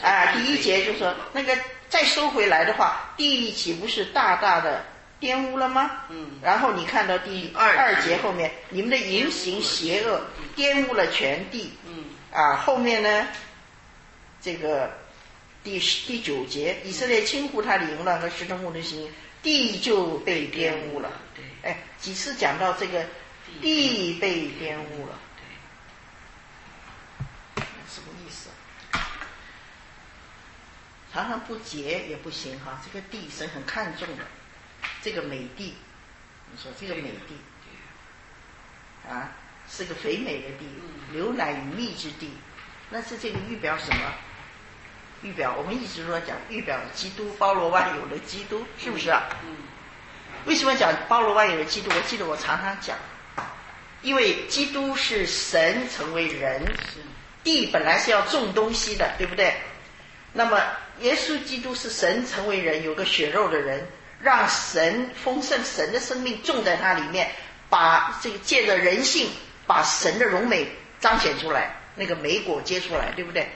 [0.03, 1.57] 啊，第一节就说那个
[1.89, 4.85] 再收回来的话，地岂不是大大的？
[5.19, 6.03] 玷污了吗？
[6.11, 6.39] 嗯。
[6.43, 10.21] 然后你看到第二二节后面，你们的言行邪恶，
[10.55, 11.73] 玷污了全地。
[11.87, 12.05] 嗯。
[12.31, 13.27] 啊，后面呢，
[14.43, 14.91] 这个
[15.65, 19.11] 第十第九节，以色列轻忽他的淫乱和石头木的行，
[19.43, 21.11] 地就被玷污了。
[21.35, 21.45] 对。
[21.63, 23.03] 哎，几次讲到这个
[23.61, 25.19] 地被玷污了。
[27.57, 27.65] 对。
[27.89, 28.51] 什么意思？
[31.13, 34.25] 常常不洁也不行哈，这个地神很看重的。
[35.03, 35.75] 这个美地，
[36.51, 37.39] 你说这个美地，
[39.09, 39.31] 啊，
[39.69, 40.67] 是个肥美的地，
[41.13, 42.31] 牛奶与蜜之地，
[42.91, 44.13] 那是这个预表什么？
[45.23, 49.23] 预表我们一直说讲预表基督，包罗万有的基督，是不是啊？
[49.45, 49.57] 嗯。
[50.45, 51.91] 为什么讲包罗万有的基督？
[51.95, 52.97] 我记得我常常讲，
[54.07, 56.63] 因为基督是神成为人，
[57.43, 59.53] 地本来是要种东西的，对不对？
[60.33, 60.63] 那么
[61.01, 63.85] 耶稣基督是神成为人，有个血肉的人。
[64.23, 67.31] 让神丰盛神的生命种在它里面，
[67.69, 69.29] 把这个借着人性
[69.67, 70.67] 把神的荣美
[71.01, 73.47] 彰显出来，那个美果结出来，对不对？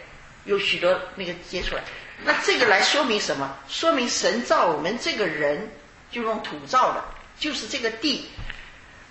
[0.44, 1.82] 有许多那个结出来，
[2.24, 3.56] 那这个来说明什么？
[3.68, 5.70] 说明神造我们这个人
[6.10, 7.04] 就用土造的，
[7.38, 8.28] 就是这个地，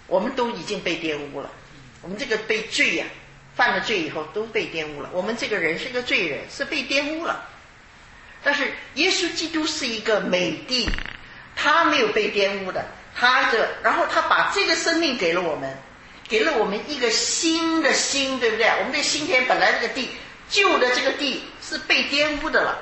[0.10, 1.50] 我们都已经被玷污了。
[2.02, 3.06] 我们这个被罪呀，
[3.56, 5.10] 犯了罪以后都被玷污了。
[5.14, 7.48] 我们这个人是个罪人，是被玷污了。
[8.44, 10.90] 但是耶稣基督是一个美地。
[11.62, 15.78] 他没有被玷污的，他的，然后他把这个生命给了我们，
[16.30, 18.66] 给了我们一个新的心，对不对？
[18.80, 20.08] 我们的心田本来这个地
[20.48, 22.80] 旧的这个地是被玷污的了，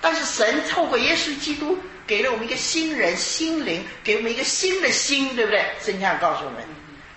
[0.00, 5.64] 但是神透过耶稣基督给了我们一个新人心灵，给我们一个新的心，对不对？
[5.80, 6.62] 圣经上告诉我们，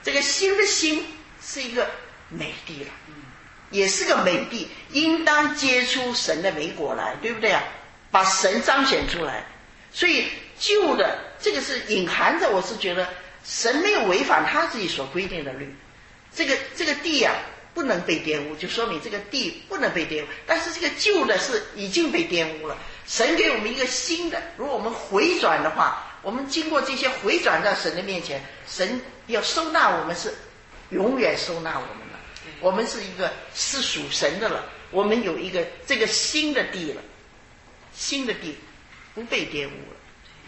[0.03, 1.05] 这个新的心
[1.41, 1.89] 是一个
[2.29, 2.89] 美地了，
[3.71, 7.63] 也是个美地，应当结出神的美果来，对不对啊？
[8.11, 9.45] 把神彰显出来，
[9.91, 10.25] 所以。
[10.57, 13.05] 旧的这个是隐含着，我是觉得
[13.43, 15.75] 神没有违反他自己所规定的律，
[16.33, 17.33] 这个这个地呀
[17.73, 20.27] 不能被玷污，就说明这个地不能被玷污。
[20.47, 22.77] 但是这个旧的是已经被玷污了，
[23.07, 24.41] 神给我们一个新的。
[24.57, 30.33] 如果我们回转的话，我们经过这些回转在神的面前，神要收纳我们是
[30.89, 32.19] 永远收纳我们了。
[32.59, 37.01] 我们是一个是属神的了，我们有一个这个新的地了，
[37.93, 38.57] 新的地
[39.13, 39.94] 不被玷污了。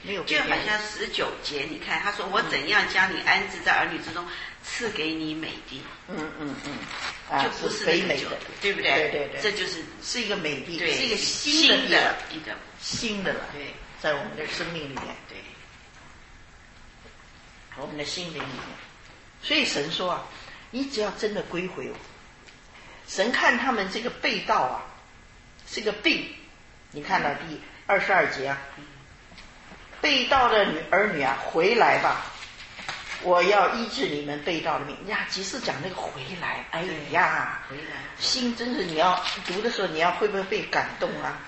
[0.08, 4.26] 没有就好像十九节，你看他说我怎样将你安置在儿女之中，
[4.64, 5.82] 赐给你美地。
[6.08, 8.90] 嗯嗯嗯，就不是肥美的，对不对？
[8.90, 13.42] 对对对，这就是是一个美地，对，是一个新的一个新的了。
[13.52, 15.38] 对，在我们的生命里面，对，
[17.76, 18.78] 我们的心灵里面。
[19.42, 20.26] 所以神说啊，
[20.72, 21.96] 你只要真的归回我，
[23.08, 24.86] 神看他们这个被盗啊，
[25.68, 26.34] 是个病。
[26.92, 28.58] 你看到第二十二节啊，
[30.02, 32.26] 被盗的女儿女啊，回来吧，
[33.22, 35.26] 我要医治你们被盗的命呀。
[35.30, 37.84] 即是讲那个回来，哎呀，回来，
[38.18, 41.40] 心真是你要读的时候，你要会不会被感动啊？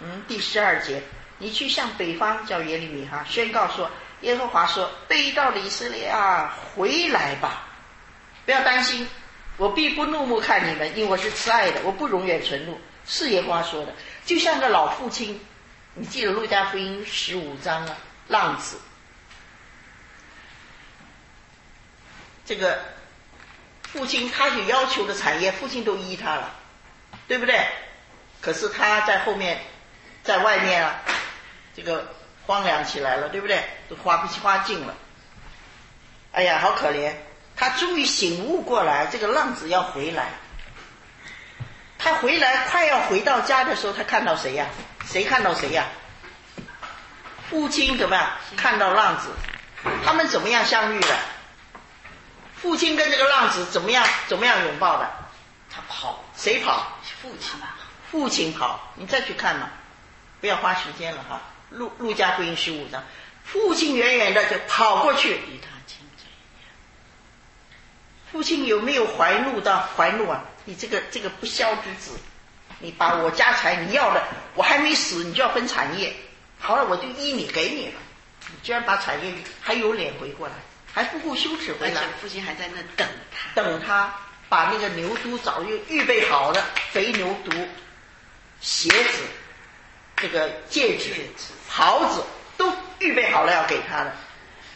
[0.00, 1.02] 嗯，第十二节，
[1.38, 3.90] 你去向北方叫耶利米哈宣告说。
[4.22, 7.68] 耶和华说：“被盗的以色列啊，回来吧！
[8.44, 9.06] 不要担心，
[9.56, 13.94] 我必不怒目看你们，因为我是慈爱的，我不容忍存怒。”是耶和华说的，
[14.24, 15.40] 就像个老父亲。
[15.98, 17.96] 你记得路加福音十五章啊，
[18.28, 18.78] 浪子，
[22.46, 22.78] 这个
[23.82, 26.54] 父亲他有要求的产业，父亲都依他了，
[27.26, 27.66] 对不对？
[28.40, 29.60] 可是他在后面，
[30.22, 31.00] 在外面啊，
[31.74, 32.14] 这个。
[32.46, 33.62] 荒凉起来了，对不对？
[33.90, 34.94] 都花不花尽了。
[36.32, 37.12] 哎呀，好可怜！
[37.54, 40.30] 他终于醒悟过来，这个浪子要回来。
[41.98, 44.66] 他回来快要回到家的时候，他看到谁呀？
[45.10, 45.86] 谁看到谁呀？
[47.48, 48.30] 父亲怎么样？
[48.56, 49.30] 看到浪子，
[50.04, 51.16] 他们怎么样相遇的？
[52.56, 54.06] 父亲跟这个浪子怎么样？
[54.26, 55.10] 怎么样拥抱的？
[55.70, 56.98] 他跑，谁跑？
[57.22, 57.74] 父亲吧。
[58.10, 59.70] 父亲跑，你再去看嘛，
[60.40, 61.40] 不要花时间了哈。
[61.70, 63.02] 陆陆家福音十五章，
[63.44, 66.26] 父亲远远的就跑过去与他亲嘴。
[68.32, 70.44] 父亲有没有怀怒到怀怒啊？
[70.64, 72.18] 你这个这个不孝之子，
[72.80, 76.14] 你把我家财你要了，我还没死，你就要分产业。
[76.58, 78.00] 好了，我就依你给你了。
[78.50, 80.54] 你居然把产业还有脸回过来，
[80.92, 82.02] 还不顾羞耻回来。
[82.20, 84.14] 父亲还在那等他，等他
[84.48, 87.66] 把那个牛犊早就预备好了，肥牛犊
[88.60, 89.22] 鞋子。
[90.16, 91.14] 这个戒指、
[91.68, 92.24] 袍子
[92.56, 94.12] 都预备好了要给他的。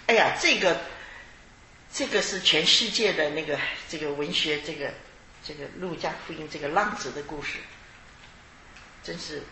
[0.07, 0.77] 哎呀，这个
[1.93, 4.93] 这个是全世界的那个这个文学，这个
[5.45, 7.59] 这个路加福音这个浪子的故事，
[9.03, 9.43] 真是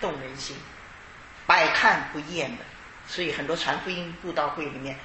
[0.00, 0.56] 动人心，
[1.46, 2.64] 百看不厌的。
[3.08, 4.98] 所以很多传福音布道会里面，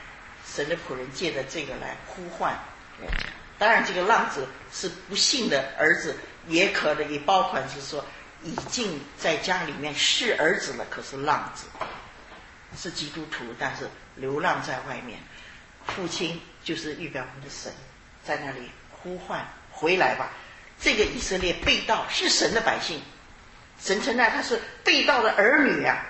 [0.45, 2.57] 神的仆人借着这个来呼唤。
[3.57, 6.17] 当然，这个浪子是不幸的儿子，
[6.47, 8.05] 也可能也包括是说。
[8.45, 11.65] 已经在家里面是儿子了，可是浪子，
[12.77, 15.17] 是基督徒，但是流浪在外面。
[15.87, 17.71] 父亲就是预表我们的神，
[18.21, 20.29] 在那里呼唤回来吧。
[20.77, 23.01] 这个以色列被盗是神的百姓，
[23.83, 26.05] 神称他他是被盗的儿女啊，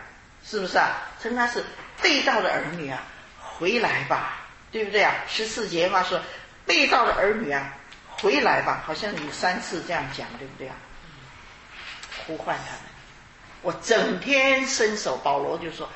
[0.45, 1.01] 是不是啊？
[1.21, 1.63] 称他是
[2.01, 3.01] 被盗的儿女啊，
[3.39, 5.15] 回来吧，对不对啊？
[5.27, 6.21] 十四节话说
[6.67, 7.73] 被盗的儿女啊，
[8.11, 10.75] 回来吧，好像有三次这样讲，对不对啊？
[12.27, 12.81] 呼唤他们，
[13.63, 15.17] 我整天伸手。
[15.23, 15.89] 保罗就说，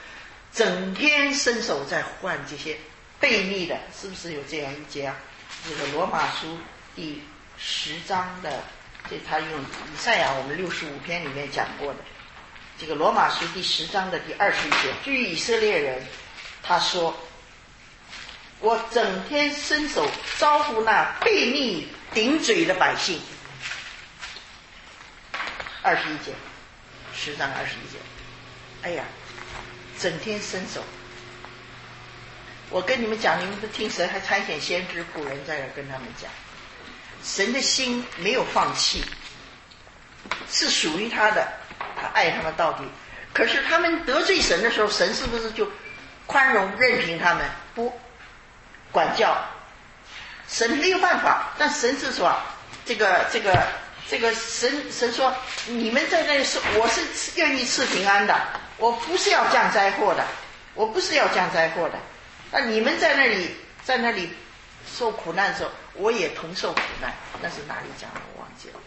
[0.52, 2.76] 整天伸手在唤这些
[3.22, 5.16] 悖逆的，是不是有这样一节啊？
[5.64, 6.58] 这个罗马书
[6.96, 7.24] 第
[7.58, 8.64] 十章的，
[9.10, 12.00] 这他用以赛亚我们六十五篇里面讲过的，
[12.80, 16.06] 这个罗马书第十章的第二十一节，据以色列人，
[16.62, 17.16] 他说，
[18.60, 23.20] 我整天伸手招呼那悖逆顶嘴的百姓。
[25.82, 26.34] 二十一节，
[27.14, 27.98] 十章二十一节，
[28.82, 29.06] 哎呀，
[29.98, 30.84] 整天伸手。
[32.70, 36.30] 我跟你们讲，你们不听神，还参选先知古人在这跟他们讲，
[37.28, 39.04] 神的心没有放弃，
[40.50, 41.46] 是属于他的，
[42.00, 42.84] 他爱他们到底。
[43.34, 45.70] 可是他们得罪神的时候，神是不是就
[46.26, 47.94] 宽容任凭他们不
[48.92, 49.38] 管教？
[50.48, 52.34] 神没有办法，但神是说
[52.86, 53.68] 这个这个。
[54.10, 55.36] 这个神神说
[55.68, 57.02] ：“你们在那里是，我是
[57.36, 58.34] 愿意赐平安的，
[58.78, 60.26] 我不是要降灾祸的，
[60.76, 62.00] 我不是要降灾祸的。
[62.50, 63.54] 那你们在那里
[63.84, 64.32] 在那里
[64.98, 67.14] 受苦难的时候，我也同受苦难。
[67.42, 68.22] 那是哪里讲的？
[68.34, 68.80] 我忘记了。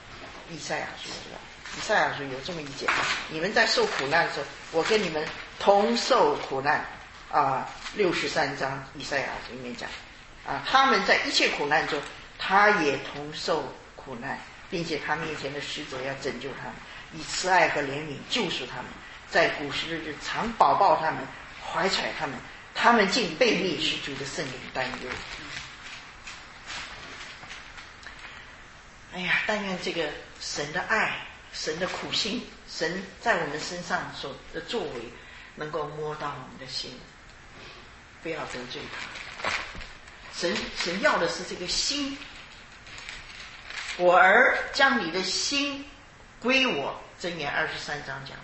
[0.50, 1.38] 以赛亚书是吧？
[1.76, 2.86] 以赛亚书有这么一节：
[3.28, 5.24] 你们在受苦难的时候，我跟你们
[5.58, 6.84] 同受苦难。
[7.30, 9.88] 啊，六十三章以赛亚书里面讲，
[10.44, 12.00] 啊，他们在一切苦难中，
[12.38, 14.36] 他也同受苦难。”
[14.70, 16.74] 并且他面前的使者要拯救他们，
[17.12, 18.84] 以慈爱和怜悯救赎他们，
[19.28, 21.26] 在古时日常保抱他们，
[21.61, 22.36] 怀揣他们，
[22.72, 25.11] 他们竟背逆，使主的圣灵担忧。
[29.12, 30.08] 哎呀，但愿这个
[30.40, 35.12] 神的爱，神的苦心，神在我们身上所的作为，
[35.56, 36.98] 能够摸到我们的心，
[38.22, 39.50] 不要得罪他。
[40.34, 42.16] 神神要的是这个心。
[43.96, 45.84] 我儿将你的心
[46.38, 48.36] 归我，箴言二十三章讲。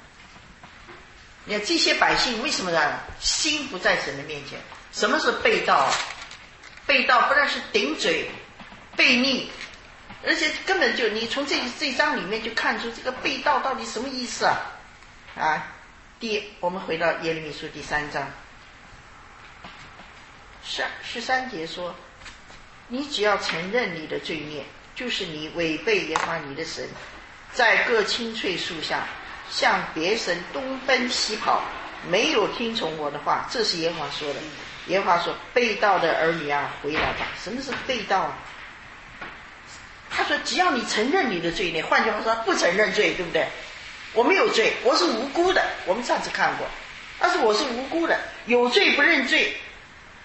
[1.44, 2.98] 你看这些百姓为什么呢？
[3.20, 4.58] 心不在神的面前。
[4.92, 5.90] 什么是背道？
[6.86, 8.28] 背道不但是顶嘴、
[8.96, 9.50] 背逆，
[10.26, 14.58] 而且根本就你从这这章里面就看出这个背道到底什么意思啊？
[15.38, 15.68] 啊，
[16.18, 18.28] 第我们回到耶利米书第三章，
[20.64, 21.94] 十十三节说：
[22.88, 24.64] 你只要承认你的罪孽。
[24.96, 26.88] 就是你违背耶和华你的神，
[27.52, 29.06] 在各青翠树下
[29.50, 31.62] 向别神东奔西跑，
[32.08, 33.46] 没有听从我的话。
[33.50, 34.40] 这是耶和华说的。
[34.86, 38.38] 耶和华说：“被盗的儿女啊，回来吧！”什么是被盗啊？
[40.16, 43.46] 他说：“只要你承认你的罪孽，换句话说，不承认罪，对不对？
[44.14, 45.62] 我没有罪，我是无辜的。
[45.84, 46.66] 我们上次看过，
[47.18, 49.54] 但是我是无辜的，有罪不认罪，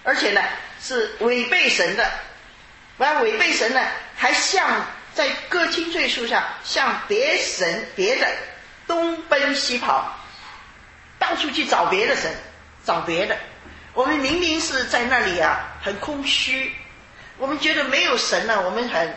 [0.02, 0.40] 而且呢
[0.80, 2.10] 是违背神的。”
[2.98, 3.80] 完违背神呢，
[4.16, 8.26] 还向在各青翠树上向别神别的
[8.86, 10.14] 东奔西跑，
[11.18, 12.30] 到处去找别的神，
[12.84, 13.36] 找别的。
[13.94, 16.72] 我们明明是在那里啊，很空虚，
[17.38, 19.14] 我们觉得没有神呢，我们很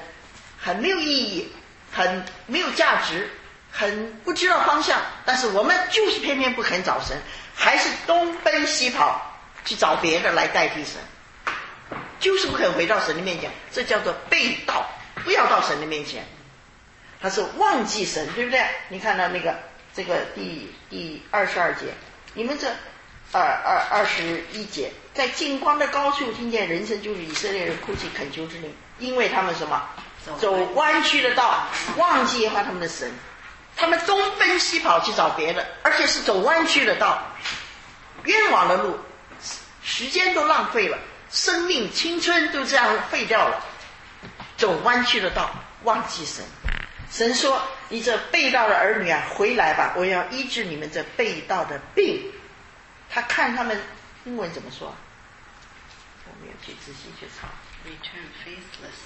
[0.66, 1.52] 很没有意义，
[1.92, 3.30] 很没有价值，
[3.72, 5.00] 很不知道方向。
[5.24, 7.16] 但是我们就是偏偏不肯找神，
[7.56, 10.96] 还是东奔西跑去找别的来代替神。
[12.20, 14.90] 就是不肯回到神的面前，这叫做被盗，
[15.24, 16.26] 不要到神的面前。
[17.22, 18.66] 他是忘记神，对不对？
[18.90, 19.56] 你看到那个
[19.94, 21.94] 这个第第二十二节，
[22.34, 22.68] 你们这
[23.32, 29.88] 二二二十一节，在近光的高处听见人声，就是以色列人哭泣恳求之灵，因为他们什么
[30.40, 31.68] 走弯曲的道，
[31.98, 33.12] 忘记和他们的神，
[33.76, 37.22] 他们东奔西跑去找别的，而且是走弯曲的道，
[38.24, 39.00] 冤枉的路，
[39.84, 40.98] 时间都浪费了。
[41.32, 43.64] 生命、青春都这样废掉了，
[44.58, 45.52] 走弯曲的道，
[45.84, 46.44] 忘记神。
[47.12, 49.94] 神说：“你这被盗的儿女啊，回来吧！
[49.96, 52.32] 我要医治你们这被盗的病。”
[53.10, 53.80] 他看他们
[54.26, 54.94] 英文怎么说？
[56.26, 57.48] 我没有去仔细去查。
[57.86, 58.26] Return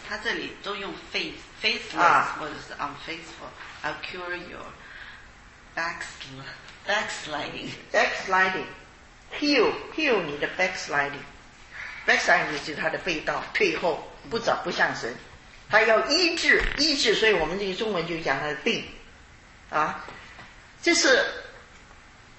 [0.09, 3.51] 他这里都用 faith faithless 或者是 unfaithful。
[3.83, 4.65] I'll cure your
[5.75, 8.65] backsliding backsliding
[9.39, 11.21] heal heal 你的 backsliding
[12.07, 15.15] backsliding 就是他的背道退后，不走不向神，
[15.69, 18.83] 他要医治医治，所以我们这个中文就讲他的病
[19.69, 20.03] 啊，
[20.81, 21.23] 这是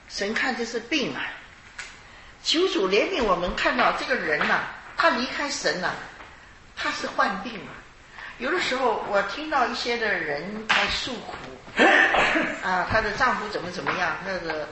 [0.08, 1.22] 神看这是病啊，
[2.42, 4.64] 求主怜悯我们，看到这个人呐，
[4.96, 5.94] 他离开神呐，
[6.80, 7.72] 他是患病啊。
[8.38, 11.36] 有的时候我听到一些的人在诉苦
[12.64, 14.66] 啊，她的丈夫怎么怎么样，那个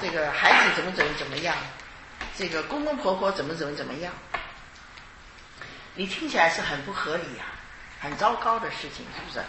[0.00, 1.56] 这个孩子怎么怎么怎么样。
[2.36, 4.12] 这个公公婆婆怎么怎么怎么样？
[5.94, 7.46] 你听起来是很不合理啊，
[8.00, 9.40] 很糟糕的事情，是不是？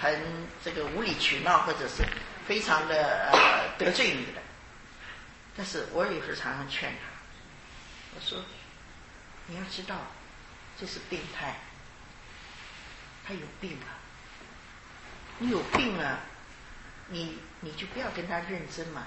[0.00, 0.20] 很
[0.64, 2.02] 这个无理取闹，或者是
[2.46, 4.42] 非常的呃得罪你的。
[5.56, 8.38] 但是我有时常常劝他，我说
[9.46, 9.94] 你要知道
[10.82, 11.54] 这是病态，
[13.24, 13.94] 他有病啊，
[15.38, 16.18] 你有病啊，
[17.06, 19.06] 你你就不要跟他认真嘛，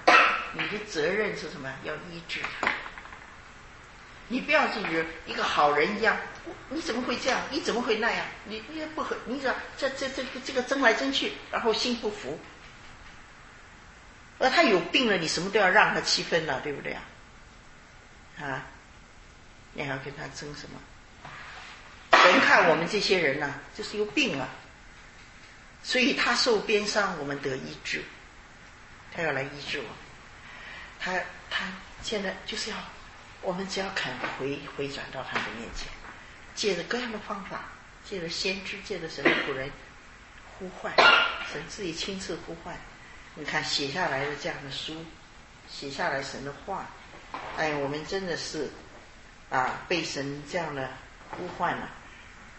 [0.54, 1.70] 你的责任是什么？
[1.84, 2.72] 要医治他。
[4.28, 6.16] 你不要就是一个好人一样，
[6.70, 7.42] 你怎么会这样？
[7.50, 8.24] 你怎么会那样？
[8.46, 12.40] 你你也不和，你这这这这这个争来争去，然后心不服。
[14.38, 17.02] 而他有病了，你什么都要让他七分了，对不对啊？
[18.40, 18.64] 啊，
[19.74, 20.80] 你还要跟他争什么？
[22.26, 24.48] 人看我们这些人呢，就是有病啊，
[25.82, 28.02] 所以他受鞭伤，我们得医治，
[29.14, 29.86] 他要来医治我，
[30.98, 31.12] 他
[31.50, 31.66] 他
[32.02, 32.76] 现在就是要。
[33.42, 35.86] 我们只要肯回回转到他的面前，
[36.56, 37.66] 借着各样的方法，
[38.04, 39.70] 借着先知，借着神的仆人
[40.58, 40.92] 呼唤，
[41.52, 42.76] 神自己亲自呼唤。
[43.36, 45.04] 你看写下来的这样的书，
[45.68, 46.86] 写下来神的话，
[47.56, 48.68] 哎，我们真的是
[49.48, 50.90] 啊，被神这样的
[51.30, 51.88] 呼唤了，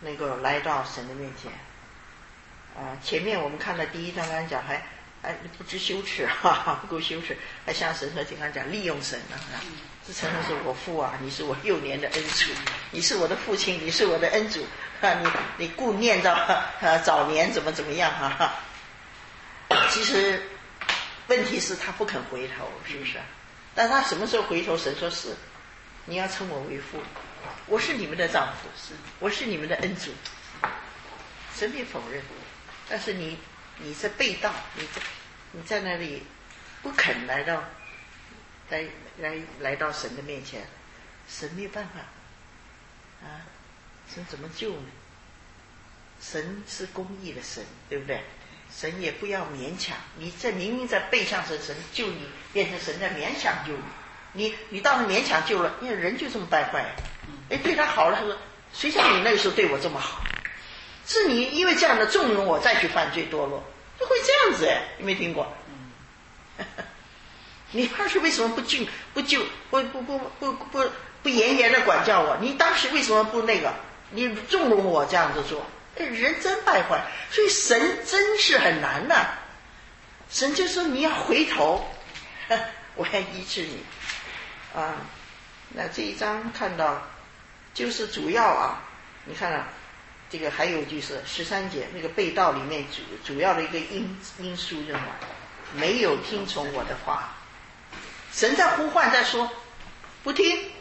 [0.01, 1.51] 能够来到神的面前。
[2.75, 4.81] 啊，前面我们看了第一章，刚讲还
[5.21, 7.35] 还不知羞耻， 哈哈，不够羞耻，
[7.65, 9.37] 还向神和经常讲利用神呢。
[10.05, 12.51] 是承认是我父啊，你是我幼年的恩主，
[12.91, 14.65] 你是我的父亲，你是我的恩主
[15.01, 15.13] 啊！
[15.15, 15.27] 你
[15.57, 18.53] 你顾念到啊早年怎么怎么样哈？
[19.89, 20.41] 其实
[21.27, 23.17] 问题是他不肯回头，是不是？
[23.75, 24.77] 但他什么时候回头？
[24.77, 25.35] 神说是，
[26.05, 26.99] 你要称我为父，
[27.67, 30.11] 我是你们的丈夫，是我是你们的恩主。
[31.55, 32.21] 神没否认，
[32.89, 33.37] 但是你
[33.79, 35.01] 你是被盗，你在
[35.51, 36.23] 你在那里
[36.81, 37.63] 不肯来到。
[38.69, 38.83] 来
[39.19, 40.67] 来来到神的面前，
[41.29, 42.01] 神没有办法
[43.25, 43.47] 啊，
[44.13, 44.87] 神怎么救呢？
[46.21, 48.21] 神是公义的神，对不对？
[48.69, 53.83] 神也不要勉强，你这明明在背向神，神救你，变成神在勉强救你。
[54.33, 56.93] 你你倒是勉强救了，因为人就这么败坏。
[57.49, 58.35] 哎，对他好了，他说
[58.73, 60.21] ：“谁叫你那个时候对我这么好？
[61.05, 63.63] 是你因为这样的纵容我，再去犯罪堕落，
[63.99, 65.47] 就会这样子哎，你没听过？
[67.71, 68.79] 你当时为什么不救
[69.13, 70.89] 不救不不不不不
[71.23, 72.37] 不严严的管教我？
[72.41, 73.73] 你当时为什么不那个？
[74.09, 75.65] 你纵容我这样子做？
[75.95, 77.01] 人真败坏，
[77.31, 79.15] 所以神真是很难的。
[80.29, 81.85] 神就说你要回头，
[82.95, 83.83] 我要医治你。
[84.75, 84.95] 啊，
[85.69, 87.01] 那这一章看到
[87.77, 88.81] 就是主要啊，
[89.25, 89.67] 你看啊，
[90.31, 95.01] 这个还有就是十三节那个被盗里面主主要的一个因因素认为
[95.75, 97.35] 没有听从我的话，
[98.33, 99.47] 神在呼唤在说
[100.23, 100.71] 不听，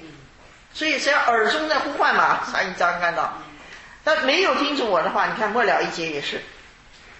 [0.72, 2.50] 所以谁要耳中在呼唤嘛？
[2.50, 3.42] 上一章看到，
[4.02, 6.40] 但没有听从我的话，你看末了一节也是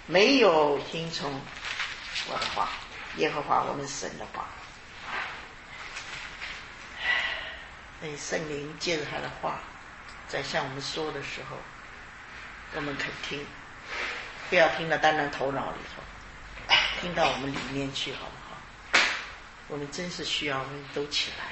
[0.07, 1.39] 没有听从
[2.31, 2.67] 我的话，
[3.17, 4.47] 耶和华我们神的话。
[7.99, 9.59] 那圣灵借着他的话，
[10.27, 11.57] 在向我们说的时候，
[12.75, 13.43] 我们肯听，
[14.49, 16.03] 不要听到单单头脑里头，
[17.01, 19.01] 听到我们里面去，好不好？
[19.67, 21.45] 我们真是需要，我们都起来，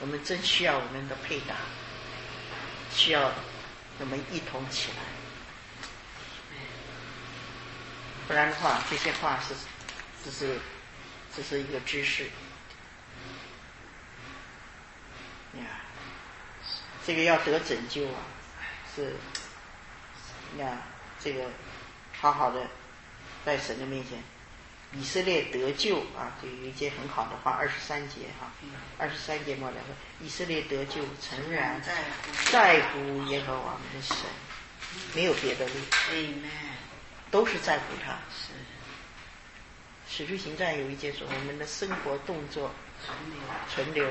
[0.00, 1.54] 我们真需要我们的配搭，
[2.94, 3.32] 需要
[3.98, 4.98] 我们一同起来，
[8.28, 9.54] 不然的话，这些话是
[10.22, 10.60] 只是
[11.34, 12.24] 只是一个知识。
[15.54, 15.64] 呀，
[17.06, 18.22] 这个要得拯救啊，
[18.94, 19.16] 是
[20.58, 20.78] 呀，
[21.18, 21.46] 这个
[22.20, 22.66] 好好的
[23.44, 24.22] 在神的面前，
[24.92, 28.52] 以色列得救啊，就有一节很好的话，二十三节哈，
[28.98, 31.82] 二十三节末两个，以色列得救，诚然
[32.50, 34.16] 在乎耶和华的神，
[35.14, 35.74] 没有别的路，
[37.30, 38.12] 都是在乎他。
[38.30, 38.52] 是，
[40.08, 42.70] 使徒行传有一节说，我们的生活动作。
[43.04, 43.34] 存留，
[43.74, 44.08] 存留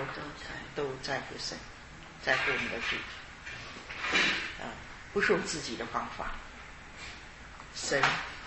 [0.75, 1.57] 都在乎神，
[2.23, 2.95] 在乎我们的主，
[4.61, 4.69] 啊，
[5.11, 6.31] 不是用自己的方法，
[7.73, 8.01] 神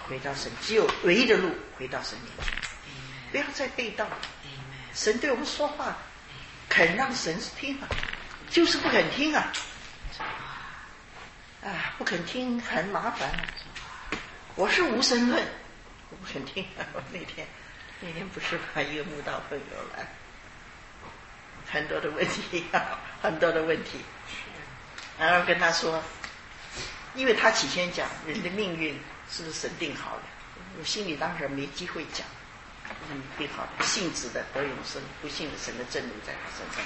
[0.07, 2.55] 回到神，只有唯一的路回到神面前，
[3.33, 4.07] 不要再被盗。
[4.95, 5.97] 神对我们说话，
[6.69, 7.89] 肯让神听啊，
[8.49, 9.53] 就是不肯听啊，
[11.63, 13.29] 啊，不肯听很麻烦。
[14.55, 15.45] 我是无神论，
[16.11, 16.65] 我不肯听。
[16.93, 17.45] 我那天
[17.99, 19.65] 那天不是把一个慕道朋友
[19.97, 20.07] 来。
[21.71, 22.65] 很多的问题，
[23.23, 23.99] 很多的问题，
[25.19, 26.03] 然后跟他说，
[27.15, 28.99] 因为他起先讲人的命运
[29.31, 30.23] 是不是神定好的，
[30.79, 32.27] 我心里当时没机会讲，
[33.11, 36.85] 嗯，定好的，信子的得永生，不信的神的震怒在他身上，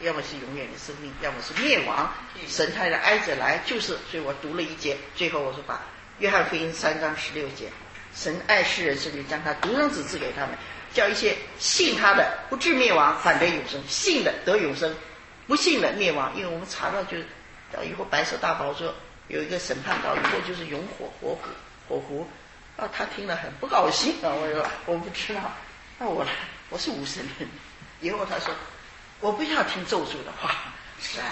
[0.00, 2.12] 要么是永远的生命，要么是灭亡，
[2.46, 5.80] 神派的挨着来，就是，所以我读了一节，最后我说把
[6.18, 7.70] 约翰福音三章十六节，
[8.14, 10.50] 神爱世人，甚至将他独生子赐给他们。
[10.92, 14.94] 叫一些信他的不至灭亡，反得永生；信的得永生，
[15.46, 16.32] 不信的灭亡。
[16.36, 17.16] 因为我们查到，就
[17.72, 18.94] 到以后白色大宝座
[19.28, 21.48] 有一个审判，到以后就是永火火湖
[21.88, 22.28] 火湖。
[22.76, 24.32] 啊，他听了很不高兴啊！
[24.32, 25.52] 我说我不知道，
[25.98, 26.24] 那我
[26.70, 27.48] 我是无神论。
[28.00, 28.54] 以后他说
[29.20, 30.54] 我不要听咒诅的话，
[30.98, 31.28] 是啊，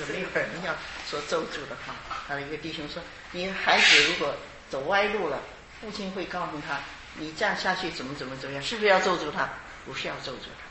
[0.00, 0.74] 有了一会儿人要
[1.10, 1.94] 说咒诅的话，
[2.26, 4.34] 他的一个弟兄说：“你孩子如果
[4.70, 5.38] 走歪路了，
[5.80, 6.80] 父亲会告诉他。”
[7.18, 8.62] 你这样下去怎么怎么怎么样？
[8.62, 9.48] 是不是要咒住他？
[9.84, 10.66] 不是要咒住他，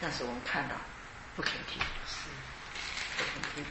[0.00, 0.74] 但是我们看到
[1.36, 1.78] 不肯听，
[3.18, 3.64] 不肯听。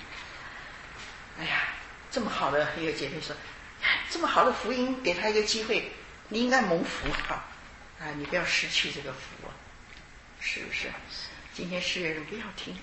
[1.39, 1.69] 哎呀，
[2.11, 3.35] 这么好的一个姐妹说，
[4.11, 5.91] 这么好的福音给他一个机会，
[6.29, 7.49] 你应该蒙福啊！
[7.99, 9.49] 啊，你不要失去这个福啊，
[10.39, 10.91] 是不是？
[11.55, 12.77] 今天世人不要听，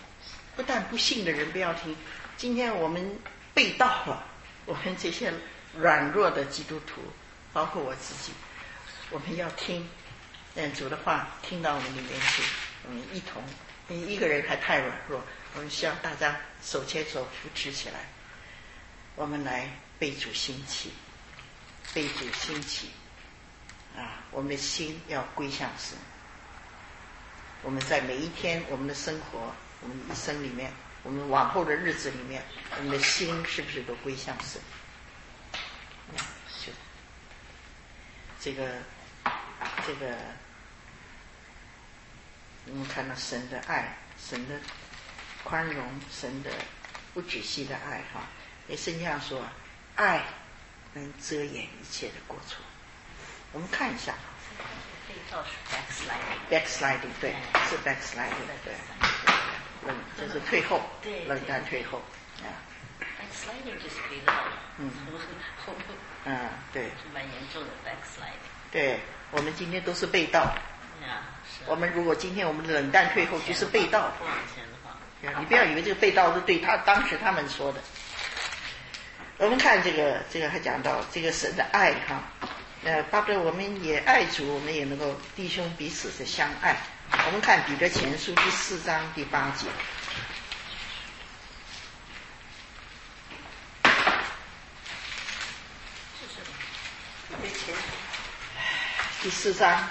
[0.56, 1.96] 不但不信的人不要听，
[2.36, 3.16] 今天我们
[3.54, 4.26] 被盗了，
[4.66, 5.32] 我们这些
[5.76, 7.00] 软弱的基督徒，
[7.52, 8.32] 包括我自己。
[9.10, 9.88] 我们要听，
[10.54, 12.44] 嗯，主的话听到我们里面去，
[12.86, 13.42] 我们一同，
[13.88, 15.20] 你一个人还太软弱，
[15.54, 18.06] 我们需要大家手牵手扶持起来，
[19.16, 20.92] 我们来被主兴起，
[21.92, 22.90] 被主兴起，
[23.96, 25.98] 啊，我们的心要归向神。
[27.62, 32.44] 我们在每一天我们的生活，我们一生里面，我们往后的日子里面，
[32.78, 34.62] 我们的心是不是都归向神？
[36.48, 36.70] 是，
[38.40, 38.78] 这个。
[39.86, 40.16] 这个，
[42.66, 44.54] 我们看到神的爱，神的
[45.42, 46.50] 宽容，神的
[47.14, 48.26] 不止息的爱，哈。
[48.68, 49.42] 也圣经上说，
[49.96, 50.22] 爱
[50.94, 52.58] 能遮掩一切的过错。
[53.52, 54.14] 我们看一下，
[55.30, 56.48] 倒是 backsliding。
[56.50, 57.34] backsliding，对，
[57.68, 58.74] 是 backsliding，对，
[59.86, 62.00] 冷就是退后，对冷淡退后，
[62.42, 62.46] 啊
[63.00, 64.34] ，backsliding 就是回到，
[64.78, 64.90] 嗯。
[65.66, 66.90] 后后嗯，对。
[67.12, 68.59] 蛮严重的 backsliding。
[68.70, 69.00] 对，
[69.30, 71.26] 我们今天都是被盗，啊，
[71.66, 74.12] 我们如果今天我们冷淡退后，就是被盗。
[75.22, 77.80] 你不要以为这个被盗是对他当时他们说的。
[79.36, 82.22] 我们看这个，这个还讲到这个神的爱哈，
[82.84, 86.76] 呃，巴不得我们也爱主，我们也能够弟兄彼此的相爱。
[87.26, 89.66] 我们看彼得前书第四章第八节，
[99.22, 99.86] 第四章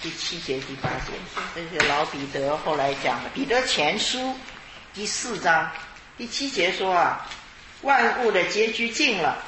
[0.00, 1.12] 第七节、第八节，
[1.54, 3.28] 这是老彼得后来讲的。
[3.34, 4.34] 彼得前书
[4.94, 5.70] 第四章
[6.16, 7.28] 第七节说啊，
[7.82, 9.44] 万物的结局近了，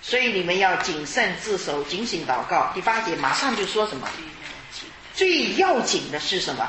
[0.00, 2.72] 所以你们要谨慎自守，警醒祷告。
[2.74, 4.08] 第八节马上就说什么？
[5.14, 6.66] 最要紧的是什么？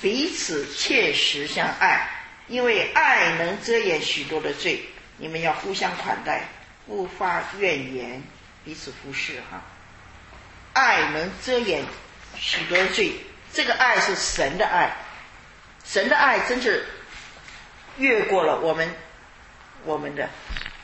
[0.00, 2.08] 彼此切实相爱，
[2.46, 4.80] 因为爱能遮掩许多的罪。
[5.16, 6.48] 你们要互相款待，
[6.86, 8.22] 勿发怨言，
[8.64, 9.60] 彼此服侍哈。
[10.74, 11.82] 爱能遮掩
[12.36, 13.12] 许多罪，
[13.52, 14.94] 这个爱是神的爱，
[15.84, 16.84] 神的爱真是
[17.96, 18.92] 越过了我们
[19.84, 20.28] 我们的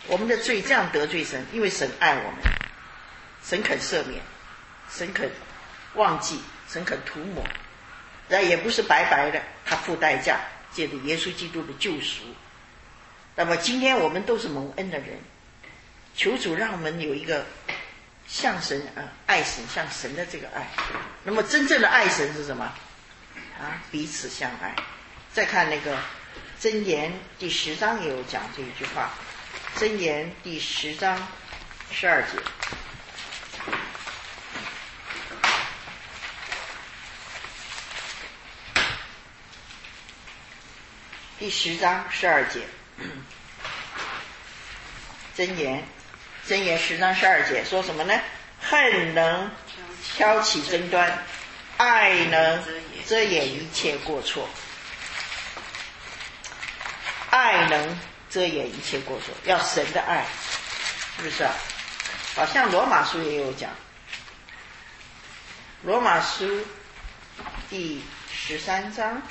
[0.07, 2.41] 我们的罪，这样得罪神，因为神爱我们，
[3.45, 4.22] 神肯赦免，
[4.88, 5.28] 神肯
[5.95, 7.45] 忘记，神肯涂抹，
[8.28, 10.38] 那也不是白白的，他付代价，
[10.72, 12.22] 借着耶稣基督的救赎。
[13.34, 15.18] 那么今天我们都是蒙恩的人，
[16.14, 17.45] 求主让我们有一个
[18.31, 20.66] 像神啊、爱神像神的这个爱。
[21.24, 22.64] 那么真正的爱神是什么？
[23.59, 24.74] 啊，彼此相爱。
[25.33, 25.99] 再看那个
[26.61, 29.11] 箴言第十章也有讲这一句话，
[29.76, 31.18] 箴言第十章
[31.91, 32.39] 十二节。
[41.39, 42.61] 第十章十二节，
[45.37, 45.83] 箴言，
[46.51, 48.20] 箴言十章十二节说什么呢？
[48.61, 49.48] 恨能
[50.03, 51.24] 挑起争端，
[51.76, 52.64] 爱能
[53.07, 54.48] 遮掩一切过错。
[57.30, 57.96] 爱能
[58.28, 60.26] 遮掩一切过错，要神的爱，
[61.18, 61.55] 是不是啊？
[62.34, 63.70] 好像罗马书也有讲，
[65.84, 66.66] 罗马书
[67.68, 69.22] 第十三章。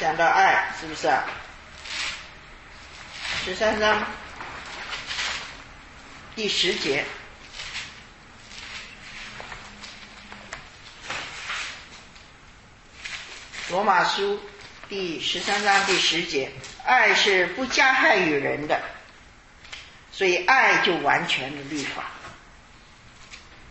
[0.00, 1.24] 讲到爱，是不是啊？
[3.44, 4.02] 十三章
[6.34, 7.04] 第十节，
[13.68, 14.40] 罗马书
[14.88, 16.50] 第十三章第十节，
[16.86, 18.80] 爱是不加害于人的，
[20.10, 22.04] 所以爱就完全的律法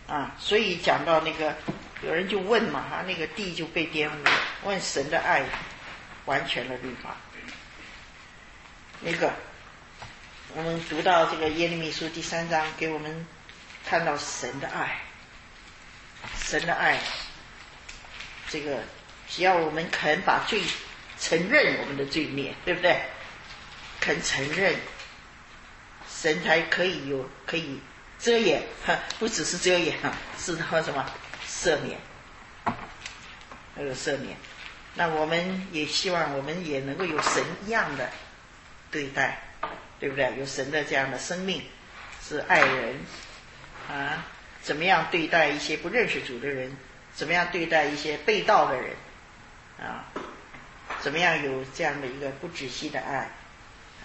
[0.06, 0.36] 啊。
[0.38, 1.56] 所以讲到那个，
[2.02, 4.30] 有人就问嘛，哈，那个地就被玷污了，
[4.62, 5.44] 问神的爱。
[6.30, 7.16] 完全的律法。
[9.00, 9.32] 那个，
[10.54, 13.26] 我们读到这个耶利米书第三章，给我们
[13.84, 15.00] 看到神的爱，
[16.36, 17.00] 神的爱。
[18.48, 18.78] 这个，
[19.28, 20.62] 只要我们肯把罪
[21.18, 23.00] 承认我们的罪孽，对不对？
[23.98, 24.76] 肯承认，
[26.08, 27.80] 神才可以有可以
[28.20, 28.62] 遮掩，
[29.18, 31.04] 不只是遮掩啊，是他什么
[31.48, 31.98] 赦免，
[33.74, 34.36] 那个赦免。
[34.94, 38.10] 那我们也希望我们也能够有神一样的
[38.90, 39.40] 对待，
[39.98, 40.34] 对不对？
[40.38, 41.62] 有神的这样的生命，
[42.22, 42.98] 是爱人
[43.88, 44.26] 啊，
[44.62, 46.76] 怎么样对待一些不认识主的人？
[47.14, 48.96] 怎么样对待一些被盗的人？
[49.78, 50.06] 啊，
[51.00, 53.30] 怎么样有这样的一个不止息的爱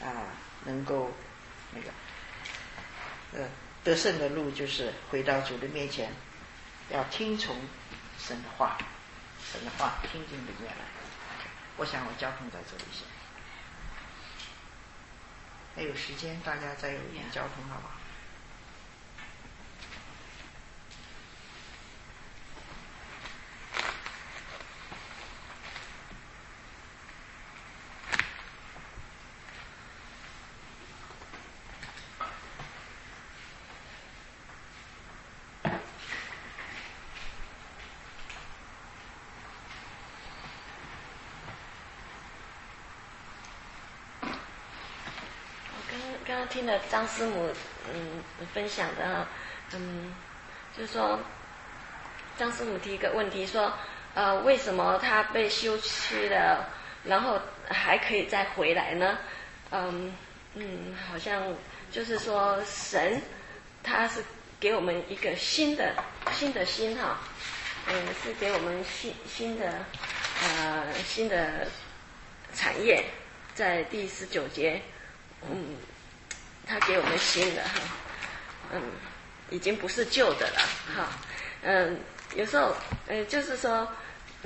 [0.03, 0.29] 啊？
[0.65, 1.11] 能够
[1.73, 1.87] 那个
[3.33, 3.49] 呃
[3.83, 6.11] 得胜的路，就是回到主的面前，
[6.89, 7.55] 要听从
[8.19, 8.77] 神的话。
[9.55, 10.83] 神的话听进里面来，
[11.77, 13.07] 我想我交通在这里先。
[15.73, 17.93] 还有时间，大家再有一点交通，好不好？
[46.35, 47.49] 刚刚听了张师母
[47.93, 48.21] 嗯
[48.53, 49.25] 分享的，
[49.73, 50.13] 嗯，
[50.77, 51.17] 就是说
[52.37, 53.71] 张师母提一个问题说，
[54.15, 56.67] 呃，为什么他被休妻了
[57.05, 59.17] 然后还可以再回来呢？
[59.71, 60.13] 嗯
[60.55, 61.41] 嗯，好像
[61.89, 63.21] 就是说神
[63.81, 64.21] 他是
[64.59, 65.95] 给我们一个新的
[66.33, 67.17] 新的心哈，
[67.87, 69.73] 嗯，是给我们新新的
[70.43, 71.65] 呃新的
[72.53, 73.05] 产业，
[73.53, 74.81] 在第十九节，
[75.49, 75.77] 嗯，
[76.65, 77.69] 他给我们新的哈，
[78.73, 78.81] 嗯，
[79.49, 80.59] 已经不是旧的了
[80.95, 81.09] 哈，
[81.63, 81.99] 嗯，
[82.35, 82.75] 有时候
[83.07, 83.87] 呃就是说。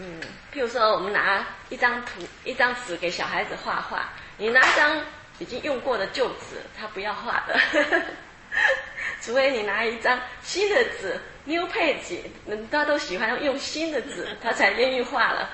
[0.02, 0.22] 嗯，
[0.54, 4.08] 譬如说，我们拿一张图、一张纸给小孩子画画，
[4.38, 5.04] 你拿一张
[5.40, 7.60] 已经用过的旧纸，他不要画的，
[9.22, 12.20] 除非你拿一张新的纸，new page，
[12.72, 15.50] 大家都喜欢用新的纸，他才愿意画了。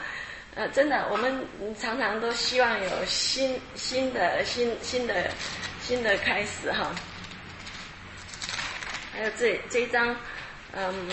[0.53, 1.43] 呃，真的，我们
[1.81, 5.31] 常常都希望有新、新的、新、新的、
[5.85, 6.91] 新的开始哈。
[9.13, 10.15] 还有这这一张，
[10.73, 11.09] 嗯。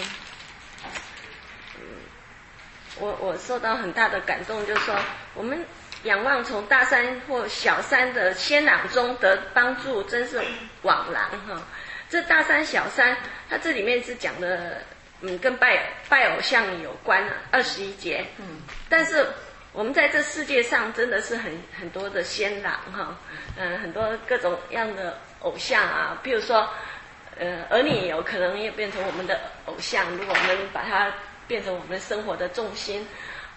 [2.97, 4.95] 我我受到很大的感动，就是说，
[5.35, 5.65] 我们
[6.05, 10.41] 仰望从大山或小山的仙朗中得帮助，真是
[10.83, 11.63] 枉然哈。
[12.11, 13.17] 这大山小山，
[13.49, 14.83] 它这里面是讲的，
[15.23, 18.27] 嗯，跟拜拜偶像有关啊二十一节。
[18.37, 18.61] 嗯。
[18.91, 19.27] 但是
[19.73, 23.19] 我们在这世界上真的是很很多的仙朗哈，
[23.57, 26.69] 嗯，很多各种样的偶像啊，比如说，
[27.39, 31.13] 呃，儿女有可能也变成我们的偶像，如果我们把它。
[31.49, 33.07] 变成我们生活的重心，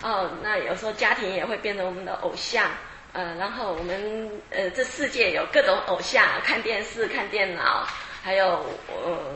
[0.01, 2.69] 哦，那有时候家庭也会变成我们的偶像，
[3.13, 7.87] 呃，然后我们呃，这世界有各种偶像，看电视、看电脑，
[8.21, 9.35] 还有呃，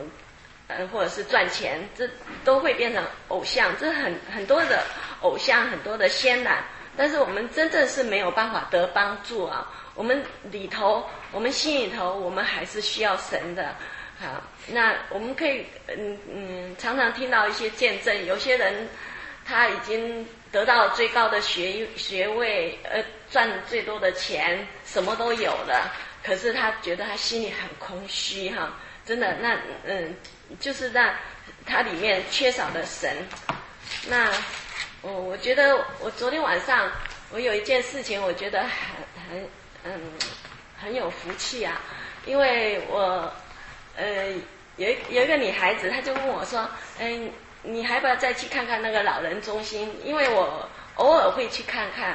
[0.66, 2.06] 呃，或者是赚钱，这
[2.44, 4.84] 都会变成偶像，这很很多的
[5.22, 6.62] 偶像，很多的仙男，
[6.96, 13.74] 但是我们真正是没有办法得帮助啊，我们里头，我们心里头，我们还是需要神的。
[14.18, 18.88] 好，那我们可以嗯嗯，常常听到一些见证，有些人
[19.46, 25.90] 他已经得到最高的学学位，呃，赚最多的钱，什么都有了，
[26.22, 28.70] 可是他觉得他心里很空虚哈，
[29.06, 30.14] 真的，那嗯，
[30.58, 31.14] 就是那
[31.64, 33.16] 他里面缺少了神。
[34.06, 34.30] 那
[35.02, 36.90] 我我觉得我昨天晚上
[37.30, 38.70] 我有一件事情，我觉得很
[39.30, 39.50] 很
[39.84, 40.00] 嗯
[40.80, 41.80] 很有福气啊，
[42.26, 43.32] 因为我。
[43.96, 44.32] 呃，
[44.76, 46.66] 有有一个女孩子，她就问我说
[46.98, 47.30] ：“嗯，
[47.62, 49.92] 你还不要再去看看那个老人中心？
[50.04, 52.14] 因为我偶尔会去看看。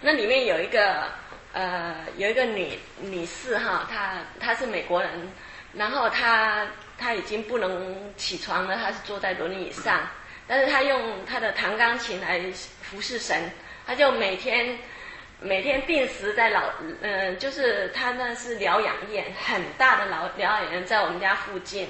[0.00, 1.04] 那里面有一个
[1.52, 5.30] 呃，有一个女女士哈，她她是美国人，
[5.74, 6.66] 然后她
[6.98, 10.08] 她已经不能起床了，她是坐在轮椅上，
[10.52, 12.38] 但是他用他的弹钢琴来
[12.82, 13.50] 服侍神，
[13.86, 14.76] 他就每天。”
[15.44, 16.62] 每天定时在老，
[17.00, 21.88] 嗯，就是他那是疗养院，很大的老疗养院，在我们家附近，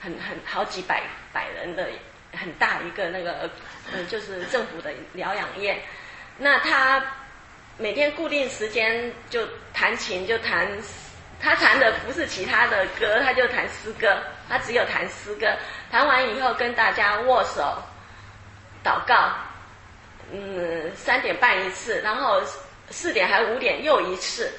[0.00, 1.86] 很很好几百百人的
[2.32, 3.50] 很大一个那个，
[3.92, 5.78] 嗯，就是政府的疗养院。
[6.38, 7.04] 那他
[7.76, 10.66] 每天固定时间就弹琴，就弹，
[11.38, 14.16] 他弹的不是其他的歌，他就弹诗歌，
[14.48, 15.46] 他只有弹诗歌。
[15.90, 17.82] 弹完以后跟大家握手，
[18.84, 19.30] 祷告，
[20.30, 22.40] 嗯，三点半一次，然后。
[22.90, 24.52] 四点还五点又一次，